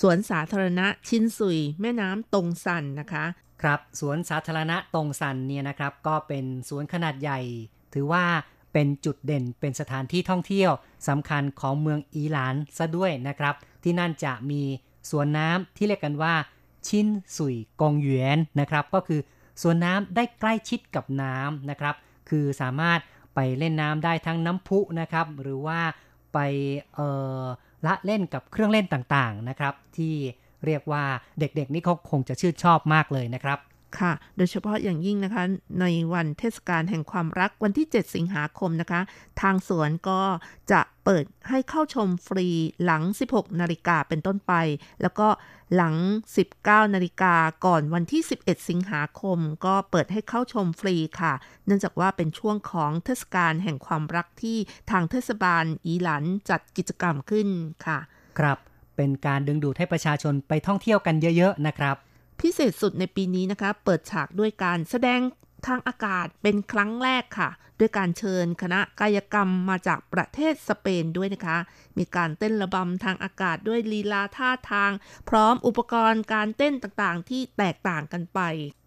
[0.00, 3.24] สวนสาธารณะชินซุย แม่น้ำตงสันนะคะ
[3.62, 7.40] ครับสวนสาธารณะตรงซันเนี่ยนะครับ ก็เป็นสวนขนาดใหญ่
[7.94, 8.24] ถือว่า
[8.74, 10.70] เป็นจุดเด่นเป็นสถานที่ท่องเที่ยว
[11.08, 14.62] สำคัญของเมืองอีหลานซะด้วยนะครับ ที่นั่นจะมี
[15.10, 16.34] สวนน้ำที่เรียกกันว่า
[16.88, 17.06] ชิน
[17.36, 19.20] สุยกงหยวนนะครับ ก็คือ
[19.62, 21.94] สวนน้ำได้ใกล้ชิดกับน้ำนะครับ
[22.28, 23.00] คือสามารถ
[23.34, 25.80] ไปเล่นน้ำได้ทั้งน้ำพุนะครับ หรือว่า
[26.34, 26.38] ไป
[26.94, 27.00] เอ
[27.42, 27.44] อ
[27.86, 30.14] ละเล่นกับเครื่องเล่นต่างๆนะครับ ที่
[30.66, 31.04] เรียกว่า
[31.38, 33.58] เด็กๆนี่เขาคงจะชื่นชอบมากเลยนะครับ
[34.00, 35.42] ค่ะ โดยเฉพาะอย่างยิ่งนะคะ
[35.80, 39.00] ในวันเทศกาลแห่งความรักวันที่ 7 สิงหาคมนะคะ
[39.40, 40.20] ทางสวนก็
[40.72, 42.48] จะเปิดให้เข้าชมฟรี
[42.84, 44.52] หลัง 16 นาฬิกาเป็นต้นไป
[45.02, 45.28] แล้วก็
[45.74, 45.94] หลัง
[46.44, 47.34] 19 นาฬิกา
[47.66, 51.32] ก่อนวันที่ 11 สิงหาคม ก็เปิดให้เข้าชมฟรีค่ะ
[51.66, 54.58] เนื่องจากว่าเป็นช่วงของเทศกาลแห่งความรักที่
[54.90, 57.48] ทางเทศบาลอีหลันจัดกิจกรรมขึ้น
[57.86, 57.98] ค่ะ
[58.38, 58.58] ครับ
[58.96, 61.96] เป็นการดึงดูดให้ประชาชนไปท่องเที่ยวกันเยอะ ๆ นะครับ
[62.40, 65.20] พิเศษสุดในปีนี้นะคะ เปิดฉากด้วยการแสดง
[65.66, 71.58] ทางอากาศเป็นครั้งแรกค่ะ ด้วยการเชิญคณะกายกรรมมาจากประเทศสเปนด้วยนะคะ
[71.98, 74.90] มีการเต้นระบำทางอากาศด้วยลีลาท่าทาง
[75.28, 78.40] พร้อมอุปกรณ์การเต้นต่างๆ ที่แตกต่างกันไป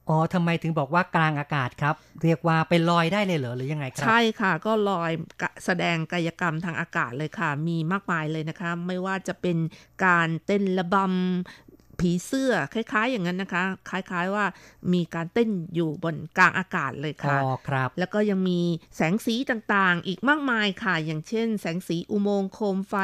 [0.09, 9.57] อ๋อทำไมถึงบอกว่ากลางอากาศครับ เรียกว่าไปลอยได้เลยเหรอหรือยังไงครัใช่ค่ะ ก็ลอยกะแสดงกายกรรมทางอากาศเลยค่ะ มีมากมายเลยนะคะ ไม่ว่าจะเป็น
[10.05, 11.66] การเต้นระบำ
[11.99, 14.45] ผีเสื้อคล้าย ๆ อย่างนั้นนะคะ คล้าย ๆว่า
[14.93, 18.61] มีการเต้นอยู่บนกลางอากาศเลยอ๋ค่ะอครับ แล้วก็ยังมี
[18.95, 22.95] แสงสีต่างๆ อีกมากมายค่ะ อย่างเช่น แสงสีอุโมงค์โคมไฟ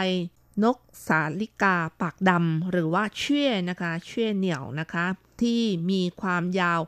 [0.63, 0.77] นก
[1.07, 5.05] สาลิกาปากดำหรือว่าเชี่ยนะคะ เชี่ยเหนี่ยวนะคะ
[5.41, 6.79] ที่มีความยาว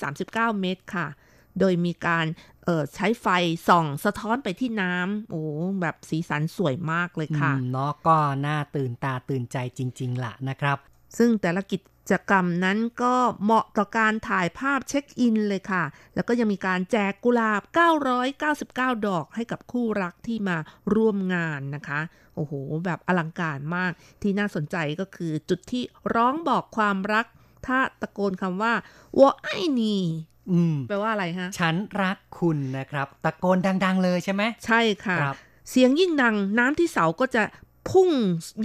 [0.00, 1.06] 139 เมตรค่ะ
[1.58, 2.26] โดยมีการ
[2.64, 3.26] เอ่อใช้ไฟ
[3.68, 5.42] ส่องสะท้อนไปที่น้ำโอ้
[5.80, 10.78] แบบสีสันสวยมากเลยค่ะอืมเนาะก็น่าตื่นตาตื่นใจจริง ๆล่ะนะครับ
[11.18, 11.78] ซึ่งแต่ละกิ
[12.10, 15.84] จกรรมนั้นก็เหมาะต่อการถ่ายภาพเช็คอินเลยค่ะ
[16.14, 17.62] แล้วก็ยังมีการแจกกุหลาบ
[18.34, 20.56] 999 ดอกให้กับคู่รักที่มา
[20.94, 22.00] ร่วมงานนะคะ
[22.36, 22.52] โอ้โห
[22.84, 23.92] แบบอลังการมาก
[24.22, 25.82] ที่น่าสนใจก็คือจุดที่
[26.14, 27.26] ร้องบอกความรัก
[27.66, 28.74] ถ้าตะโกนคำว่า
[29.20, 30.02] ว่าไอ้นี่
[30.50, 35.36] อืมแปลว่าอะไรฮะ ฉันรักคุณนะครับ ตะโกนดัง ๆ เลยใช่ไหม ใช่ค่ะครับ
[35.70, 37.42] เสียงยิ่งดังน้ำที่เสาก็จะ
[37.90, 38.10] พุ่ง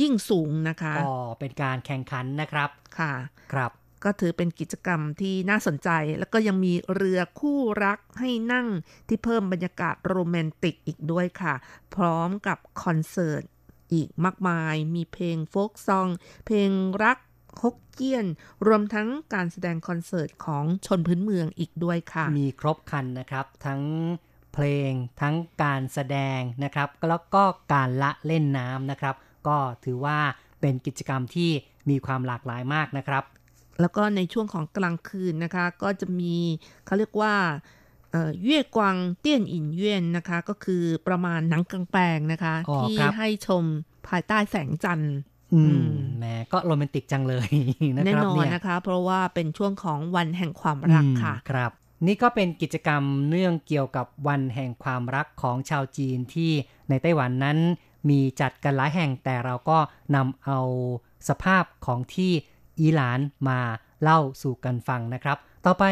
[0.01, 3.13] ยิ่งสูงนะคะอ๋อเป็นการแข่งขันนะครับค่ะ
[3.53, 3.71] ครับ
[4.03, 5.89] ก็ถือเป็นกิจกรรมที่น่าสนใจ
[6.19, 8.67] แล้วก็ยังมีเรือคู่รักให้นั่ง
[9.07, 11.53] ที่เพิ่มบรรยากาศโรแมนติกอีกด้วยค่ะ
[11.95, 13.43] พร้อมกับคอนเสิร์ต
[13.93, 16.07] อีกมากมาย มีเพลงโฟกซอง
[16.45, 16.71] เพลง
[17.03, 17.17] รัก
[17.61, 18.25] ฮกเกี้ยน
[18.67, 23.81] รวมทั้งการแสดงคอนเสิร์ตของชนพื้นเมืองอีกด้วยค่ะ มีครบครันนะครับ ทั้ง
[24.57, 24.91] เพลง
[25.21, 27.43] ทั้งการแสดงนะครับแล้วก็
[27.73, 29.15] การละเล่นน้ำนะครับ
[29.47, 30.17] ก็ถือว่า
[30.61, 31.51] เป็นกิจกรรมที่
[31.89, 33.23] มีความหลากหลายมากนะครับ
[33.81, 36.35] แล้วก็ในช่วงของกลางคืนนะคะ ก็จะมี
[36.85, 37.35] เขาเรียกว่า
[38.11, 43.63] เอ่อเย่กวางเตี้ยนอินเย่นนะคะ ก็คือประมาณหนังกลางแปลงนะคะอ๋อที่ครับให้ชม
[44.07, 45.15] ภายใต้แสงจันทร์
[45.53, 47.49] อือืมมแหมก็โรแมนติกจังเลย
[47.95, 51.71] นะแน่ครับนอนเนี่ยนะคะ เพราะว่าเป็นช่วงของวันแห่งความรักค่ะอืมครับ
[52.05, 56.51] นี่ก็เป็นกิจกรรมเนื่องเกี่ยวกับวันแห่งความรักของชาวจีนที่
[56.89, 57.57] ในไต้หวันนั้น
[58.09, 59.77] มีจัดกันหลายแห่งแต่เราก็
[60.15, 60.59] นำเอา
[61.29, 62.31] สภาพของที่
[62.79, 63.19] อีหลาน
[63.49, 63.59] มา
[64.01, 65.83] เล่าสู่กันฟังนะครับ ต่อไป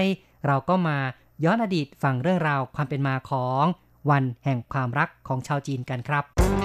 [0.47, 0.97] เราก็มา
[1.43, 3.64] ย้อนอดีตฟังเรื่องราวความเป็นมาของ
[4.10, 6.64] วันแห่งความรักของชาวจีนกันครับ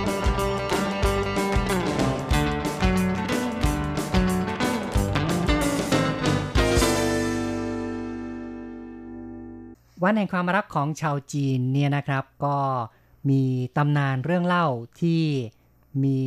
[10.03, 12.57] วันแห่งความรักของชาวจีนเนี่ยนะครับ ก็
[13.31, 13.43] มี
[13.77, 14.67] ตำนานเรื่องเล่า
[15.01, 15.23] ที่
[16.05, 16.19] มี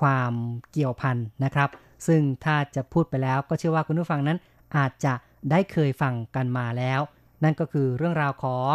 [0.00, 0.32] ความ
[0.70, 1.68] เกี่ยวพันนะครับ
[2.06, 4.38] ซึ่งถ้าจะพูดไปแล้วก็เชื่อว่าคุณผู้ฟังนั้น
[4.76, 5.14] อาจจะ
[5.50, 7.00] ได้เคยฟังกันมาแล้ว
[7.44, 8.74] นั่นก็คือเรื่องราวของ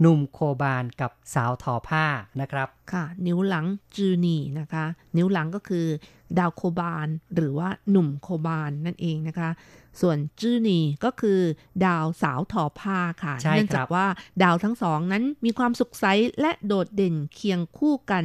[0.00, 2.04] หนุ่มโคบานกับสาวทอผ้า
[2.40, 4.84] นะครับ ค่ะ นิ้วหลังจือนีนะคะ
[5.16, 5.86] นิ้วหลังก็คือ
[6.38, 9.50] ดาวโคบานหรือว่าหนุ่มโคบานนั่นเองนะคะ
[10.00, 11.40] ส่วนจือนีก็คือ
[11.86, 14.06] ดาวสาวทอผ้าค่ะใช่ครับเนื่องจากว่า
[14.42, 16.04] ดาวทั้งสองนั้นมีความสุขใส
[16.40, 18.24] และโดดเด่นเคียงคู่กัน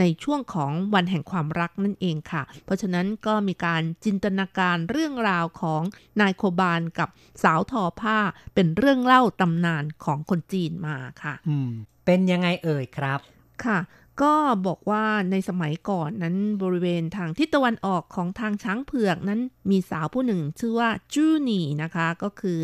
[0.00, 5.82] ในช่วงของวันแห่งความรักนั่นเองค่ะ เพราะฉะนั้นก็มีการจินตนาการเรื่องราวของ
[6.20, 7.08] นายโคบานกับ
[7.42, 8.18] สาวทอผ้า
[8.54, 11.70] เป็นเรื่องเล่าตำนานของคนจีนมาค่ะอืม
[12.04, 13.20] เป็นยังไงเอ่ยครับ
[13.64, 13.78] ค่ะ
[14.22, 14.34] ก็
[14.66, 19.40] บอกว่าในสมัยก่อนนั้นบริเวณทางทิศตะวันออกของทางช้างเผือกนั้น
[19.70, 22.60] มีสาวผู้หนึ่งชื่อว่าจูนี่นะคะ ก็คือ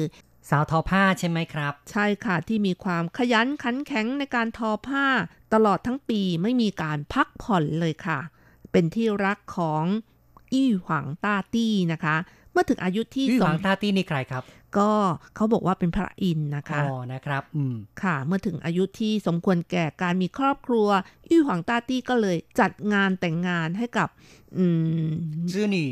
[0.51, 5.07] สาวทอผ้าใช่ไหมครับ ใช่ค่ะที่มีความขยันขันแข็งในการทอผ้า
[5.55, 8.18] ตลอดทั้งปีไม่มีการพักผ่อนเลยค่ะ
[8.72, 9.84] เป็นที่รักของ
[10.53, 12.16] อี้หวังต้าตี้นะคะ
[12.53, 14.42] เมื่อถึงอายุที่พี่หสวัมงตาตี้นี่ใครครับ
[14.78, 14.90] ก็
[15.34, 20.88] เขาบอกว่าเป็นพระอินทร์นะคะอ๋อนะครับ อืมค่ะ เมื่อถึงอายุที่สมควรแก่การมีครอบครัว
[21.28, 24.09] อี้หวังต้าตี้ก็เลยจัดงานแต่งงานให้กับ
[24.57, 24.64] อื
[25.09, 25.11] ม
[25.53, 25.90] จื้อหนี่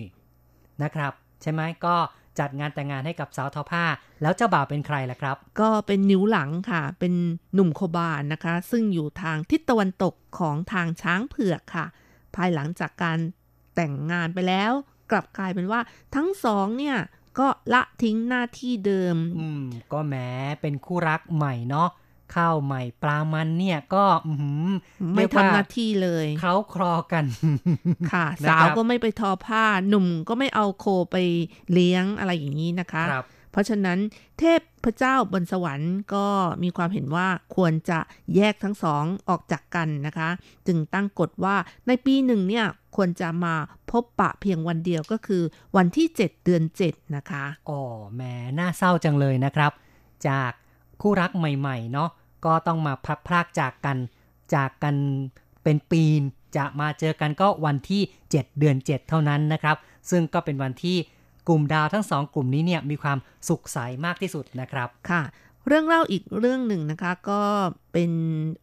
[0.83, 1.97] นะครับ ใช่ไหมก็
[2.41, 3.85] จัดงานแต่งงานให้กับสาวทอผ้า
[4.23, 7.15] แล้วเจ้าบ่าวเป็นใครล่ะครับ ก็เป็นนิ้วหลังค่ะ เป็น
[7.55, 11.87] หนุ่มโคบานนะคะ ซึ่งอยู่ทางทิศตะวันตกของทางช้างเผือกค่ะ
[12.35, 13.19] ภายหลังจากการ
[13.75, 14.73] แต่งงานไปแล้ว
[15.11, 15.81] กลับกลายเป็นว่า
[16.15, 16.97] ทั้งสองเนี่ย
[17.39, 20.15] ก็ละทิ้งหน้าที่เดิม อืม ก็แหม
[20.61, 21.89] เป็นคู่รักใหม่เนาะ
[22.35, 24.67] ข้าวใหม่ปลามันเนี่ยก็อื้อหือ
[25.15, 27.25] ไม่เรียกว่ทำหน้าที่เลยเขาคลอกัน
[28.13, 31.17] ค่ะนะครับสาวก็ไม่ไปทอผ้า หนุ่มก็ไม่เอาโคไป
[31.73, 33.99] เลี้ยงอะไรอย่างนี้นะคะครับเพราะฉะนั้น
[34.39, 36.27] เทพพเจ้าบนสวรรค์ก็
[36.63, 37.99] มีความเห็นว่าควรจะ
[38.37, 40.29] แยกทั้งสองออกจากกันนะคะ
[40.67, 41.57] จึงตั้งกฎว่า
[41.87, 42.67] ในปีหนึ่งเนี่ย
[42.97, 43.55] ควรจะมา
[43.91, 45.43] พบปะเพียงวันเดียวก็คือ
[45.77, 47.81] วันที่ 7 เดือน 7 นะคะ อ๋อ
[48.15, 48.23] แหม
[48.59, 49.73] น่าเศร้าจังเลยนะครับ
[50.29, 50.53] จาก
[51.03, 52.11] คู่รักใหม่ๆเนาะ
[52.45, 53.97] ก็ต้องมาพลัดพรากจากกัน
[54.55, 54.95] จากกัน
[55.63, 56.23] เป็นปีน
[56.57, 59.77] จะมาเจอกันก็วันที่ 7 เดือน 7 เท่านั้นนะครับ
[60.11, 60.97] ซึ่งก็เป็นวันที่
[61.49, 63.19] กลุ่มดาวทั้งสองกลุ่มนี้เนี่ยมีความ
[63.49, 65.23] สุขใสมากที่สุดนะครับค่ะ
[65.69, 67.43] เรื่องเล่าอีกเรื่องหนึ่งนะคะ ก็
[67.93, 68.11] เป็น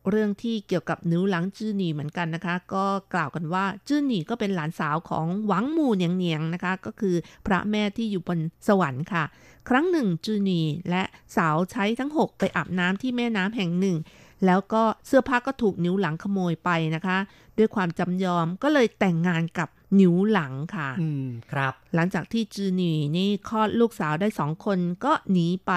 [0.10, 7.16] เรื่องที่เกี่ยวกับนิ้วหลังจื้อหนีเหมือนกันนะคะ ก็กล่าวกันว่าจื้อหนีก็เป็นหลานสาวของหวังหมู่เนียงเนียงนะคะ ก็คือ
[7.46, 9.24] พระแม่ที่อยู่บนสวรรค์ค่ะ
[9.70, 11.04] ครั้งหนึ่งจูนีและ
[11.36, 13.98] สาวใช้ทั้ง 6 ไปอาบน้ำที่แม่น้ำแห่งหนึ่ง
[14.46, 17.18] แล้วก็เสื้อผ้าก็ถูกนิ้วหลังขโมยไปนะคะ
[17.58, 19.70] ด้วยความจำยอมก็เลยแต่งงานกับ
[20.00, 25.72] นิ้วหลังค่ะ อืม ครับ หลังจากที่จือหนีนี่คลอดลูกสาวได้สองคนก็หนีไป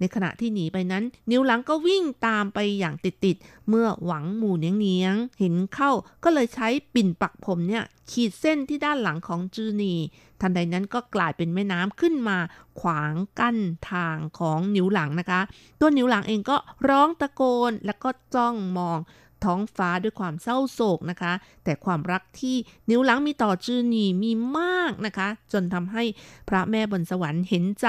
[0.00, 5.90] ในขณะที่หนีไปนั้น นิ้วหลังก็วิ่งตามไปอย่างติดๆ เมื่อหวังหมู่เนียงเนียงๆเห็นเข้า
[6.24, 9.94] ก็เลยใช้ปิ่นปักผมเนี่ยขีดเส้นที่ด้านหลังของจือหนี
[10.40, 12.38] ทันใดนั้นก็กลายเป็นแม่น้ำขึ้นมา
[12.80, 13.58] ขวางกั้น
[13.90, 15.40] ทางของนิ้วหลังนะคะ
[15.80, 16.56] ตัวนิ้วหลังเองก็
[16.88, 18.98] ร้องตะโกนแล้วก็จ้องมอง
[19.44, 21.32] ท้องฟ้าด้วยความเศร้าโศกนะคะ
[21.64, 22.56] แต่ความรักที่
[22.90, 26.02] นิ้วหลังมีต่อจือหนีมีมากนะคะ จนทำให้
[26.48, 27.88] พระแม่บนสวรรค์เห็นใจ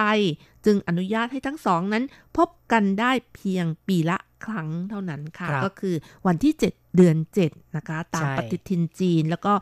[0.65, 2.03] จึงอนุญาตให้ทั้งสองนั้น
[2.37, 5.95] พบกันได้เพียงปีละครั้งเท่านั้นค่ะครับก็คือ
[6.27, 9.53] วันที่ 7 เดือน 7 นะคะ ตามใช่ปฏิทินจีนแล้วก็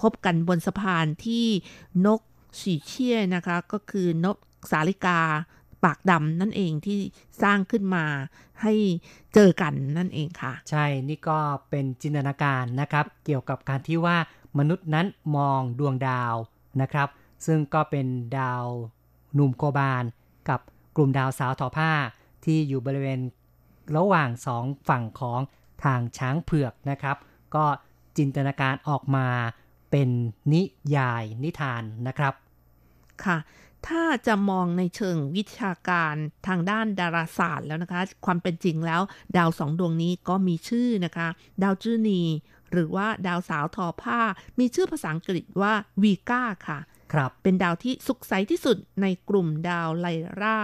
[0.00, 1.46] พบกันบนสะพานที่
[2.06, 2.20] นก
[2.58, 4.36] ฉีเชี่ยนะคะ ก็คือนก
[4.70, 5.20] สาลิกา
[5.84, 7.00] ปากดำนั่นเองที่
[7.42, 8.04] สร้างขึ้นมา
[8.62, 8.72] ให้
[9.34, 11.38] เจอกันนั่นเองค่ะ ใช่นี่ก็
[11.70, 14.16] เป็นจินตนาการนะครับ เกี่ยวกับการที่ว่า
[14.58, 15.06] มนุษย์นั้น
[15.36, 16.34] มองดวงดาว
[16.80, 17.08] นะครับ
[17.46, 18.06] ซึ่งก็เป็น
[18.38, 18.64] ดาว
[19.34, 20.04] หนุ่มโคบาน
[20.48, 20.60] กับ
[20.96, 21.92] กลุ่มดาวสาวทอผ้า
[22.44, 23.20] ที่อยู่บริเวณ
[23.96, 25.40] ระหว่างสองฝั่งของ
[25.84, 27.16] ทางช้างเผือกนะครับ
[27.54, 27.64] ก็
[28.18, 30.14] จินตนาการออกมาเเป็น
[30.54, 30.62] นิ
[30.96, 32.34] ยายนิทานนะครับ
[33.24, 33.36] ค่ะ
[33.88, 36.14] ถ้าจะมองในเชิงวิชาการ
[36.46, 39.02] ทางด้านดาราศาสตร์แล้วนะคะ ความเป็นจริงแล้ว
[39.36, 41.28] ดาวสองดวงนี้ก็มีชื่อนะคะ
[41.62, 42.22] ดาวจื้อนี
[42.72, 44.20] หรือว่าดาวสาวทอผ้า
[44.58, 45.72] มีชื่อภาษาอังกฤษว่า
[46.02, 46.78] วีก้าค่ะ
[47.12, 50.06] ครับเป็นดาวที่สุกใสที่สุดในกลุ่มดาวไล
[50.40, 50.58] รา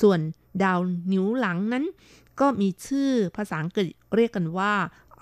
[0.00, 0.20] ส่วน
[0.62, 0.78] ดาว
[1.12, 1.84] นิ้วหลังนั้น
[2.40, 4.72] ก็มีชื่อภาษาอังกฤษเรียกกันว่า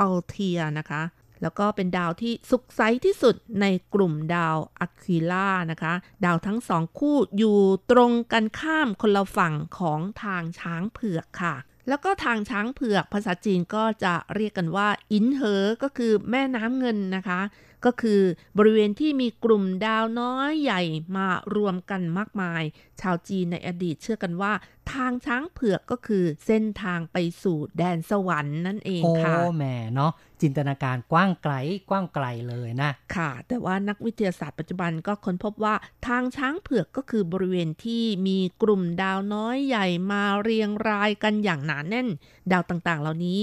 [0.00, 1.02] อัลเทียนะคะ
[1.42, 5.92] แล้วก็เป็นดาวที่สุกใสที่สุดในกลุ่มดาวอะควิล่านะคะ
[6.24, 7.58] ดาวทั้งสองคู่อยู่
[7.90, 11.56] ตรงกันข้ามคนละฝั่งของทางช้างเผือกค่ะ
[11.88, 17.40] แล้วก็ทางช้างเผือกภาษาจีนก็จะเรียกกันว่า อินเหอ ก็คือแม่น้ำเงินนะคะ
[17.84, 18.20] ก็คือ
[18.58, 20.82] บริเวณที่มีกลุ่มดาวน้อยใหญ่
[21.16, 22.62] มารวมกันมากมาย
[23.00, 24.52] ชาวจีนในอดีตเชื่อกันว่า
[24.92, 29.64] ทางช้างเผือกก็คือเส้นทางไปสู่แดนสวรรค์นั่นเองโอ้ค่ะแหม
[29.94, 30.12] เนาะ
[30.42, 31.54] จินตนาการกว้างไกล
[31.90, 35.74] กว้างไกลเลยนะ ค่ะ แต่ว่านักวิทยาศาสตร์ปัจจุบันก็ค้นพบว่า
[36.06, 42.08] ทางช้างเผือกก็คือบริเวณที่มีกลุ่มดาวน้อยใหญ่มาเรียงรายกันอย่างหนาแน่น
[42.52, 43.38] ดาวต่างๆ เหล่านี้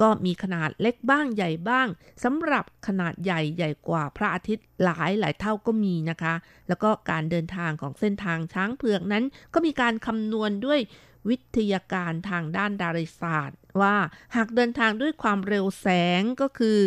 [0.00, 1.86] ก็มีขนาดเล็กบ้างใหญ่บ้าง
[2.24, 6.34] สำหรับขนาดใหญ่ใหญ่กว่าพระอาทิตย์หลายหลายเท่าก็มีนะคะ
[6.68, 9.24] แล้วก็การเดินทางของเส้นทางช้างเผือกนั้น
[9.54, 10.80] ก็มีการคำนวณด้วย
[11.28, 13.96] วิทยาการทางด้านดาราศาสตร์ ว่า
[14.36, 15.86] หากเดินทางด้วยความเร็วแส
[16.20, 16.78] งก็คือ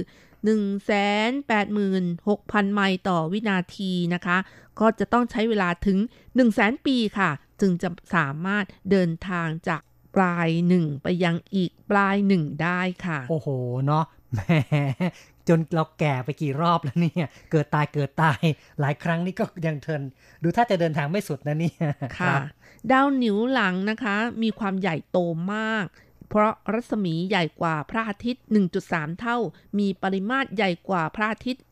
[0.54, 4.38] 186,000 ไมล์ต่อวินาทีนะคะ
[4.80, 5.98] ก็จะต้องใช้เวลาถึง
[6.42, 7.30] 100,000 ปีค่ะ
[7.62, 9.82] จึงจะสามารถเดินทางจาก
[10.16, 13.48] ปลายหนึ่งไปยังอีกปลายหนึ่งได้ค่ะ โอ้โห
[13.86, 14.04] เนาะ
[14.34, 14.40] แหม
[15.48, 18.42] จนเราแก่ไปกี่รอบแล้วเนี่ย เกิดตายเกิดตาย
[18.80, 20.02] หลายครั้งนี่ก็ยังเทิน
[20.44, 21.76] ดูถ้าจะเดินทางไม่สุดนะเนี่ย
[22.20, 22.36] ค่ะ
[22.92, 25.20] ดาวหนิวหลังนะคะ มีความใหญ่โต
[25.54, 25.86] มาก
[26.32, 28.44] เพราะรัศมีใหญ่กว่าพระอาทิตย์
[28.82, 29.38] 1.3 เท่า
[29.80, 31.64] มีปริมาตรใหญ่กว่าพระอาทิตย์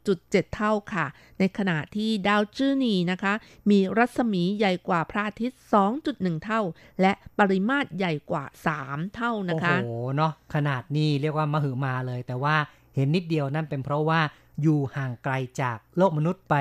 [0.00, 1.06] 1.7 เท่าค่ะ
[1.38, 3.34] ในขณะที่ดาวจื้อนีนะคะ
[3.70, 5.60] มีรัศมีใหญ่กว่าพระอาทิตย์
[6.02, 6.60] 2.1 เท่า
[7.00, 8.44] และปริมาตรใหญ่กว่า
[8.80, 12.56] 3 เท่านะคะ โอ้โห เนาะขนาดนี้เรียกว่ามหึมาเลย แต่ว่า
[12.94, 14.20] เห็นนิดเดียวนั่นเป็นเพราะว่า
[14.62, 16.56] อยู่ห่างไกลจากโลกมนุษย์ไป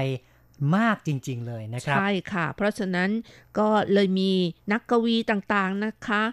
[0.78, 3.10] มากจริงๆเลยนะครับ ใช่ค่ะ เพราะฉะนั้น
[3.60, 4.32] ก็เลยมี
[4.72, 6.24] นักกวีต่างๆนะคะ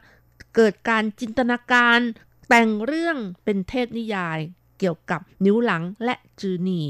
[0.55, 2.01] เกิดการจินตนาการ
[2.49, 4.39] แต่งเรื่องเป็นเทพนิยาย
[4.79, 6.83] เกี่ยวกับนิ้วหลังและจือนี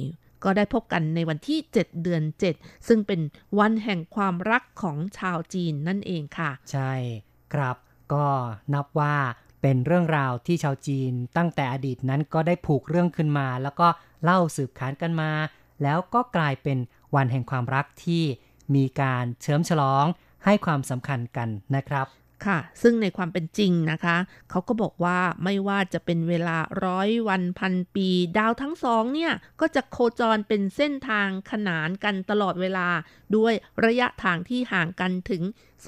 [0.45, 2.23] ก็ได้พบกันในวันที่ 7 เดือน
[2.55, 3.21] 7 ซึ่งเป็น
[3.59, 6.93] วันแห่งความรักของชาวจีนนั่นเองค่ะ ใช่
[7.55, 7.77] ครับ
[8.13, 8.27] ก็
[8.75, 9.17] นับว่า
[9.63, 13.89] เป็นเรื่องราวที่ชาวจีนตั้งแต่อดีตนั้นก็ได้ผูกเรื่องขึ้นมา แล้วก็
[14.25, 15.31] เล่าสืบขานกันมา
[15.83, 16.79] แล้วก็กลายเป็น
[17.15, 18.25] วันแห่งความรักที่
[18.75, 20.05] มีการเชิมฉลอง
[20.45, 22.07] ให้ความสำคัญกันนะครับ
[22.47, 24.17] ค่ะ ซึ่งในความเป็นจริงนะคะ
[24.51, 32.89] เขาก็บอกว่าไม่ว่าจะเป็นเวลาร้อยวันพันปี ดาวทั้งสองเนี่ย ก็จะโคจรเป็นเส้นทางขนานกันตลอดเวลา
[33.37, 33.53] ด้วย
[33.85, 35.43] ระยะทางที่ห่างกันถึง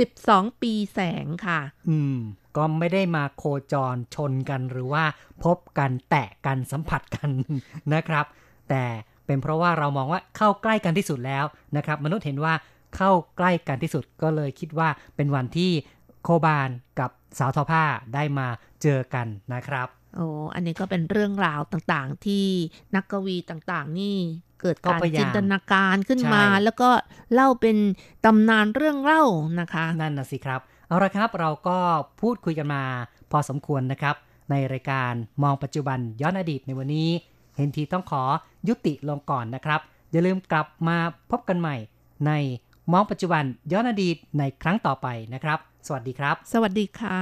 [0.09, 2.17] 12 ปีแสงค่ะ อืม
[2.57, 5.05] ก็ไม่ได้มาโคจรชนกันหรือว่า
[5.45, 7.31] พบกันแตะกันสัมผัสกัน
[7.95, 8.25] นะครับ
[8.71, 8.85] แต่
[9.27, 11.45] เป็นเพราะว่าเรามองว่าเข้าใกล้กันที่สุดแล้ว
[11.77, 12.55] นะครับ มนุษย์เห็นว่า
[12.97, 15.73] เข้าใกล้กันที่สุดก็เลยคิดว่าเป็นวันที่
[16.23, 16.71] โคบาน
[17.01, 18.47] กับสาวทอผ้าได้มา
[18.83, 22.47] เจอกันนะครับโอ้อันนี้ก็เป็นเรื่องราวต่างๆ ที่
[22.95, 24.17] นักกวีต่างๆ นี่
[24.61, 26.91] เกิดก็การพยายามจินตนาการขึ้นมาใช่แล้วก็
[27.35, 27.77] เล่าเป็น
[28.25, 29.23] ตำนานเรื่องเล่า
[29.61, 31.79] นะคะ นั่นนะสิครับ เอาละครับเราก็
[32.21, 32.83] พูดคุยกันมา
[33.31, 34.17] พอสมควรนะครับ
[34.51, 35.13] ในรายการ
[35.43, 37.09] มองปัจจุบันย้อนอดีตในวันนี้
[37.57, 38.23] เห็นทีต้องขอ
[38.69, 39.81] ยุติลงก่อนนะครับ
[40.13, 40.97] อย่าลืมกลับมา
[41.31, 41.77] พบกันใหม่
[42.27, 42.33] ใน
[42.93, 47.19] มองปัจจุบันย้อนอดีตในครั้งต่อไปนะครับ สวัสดีครับ สวัสดีค่ะ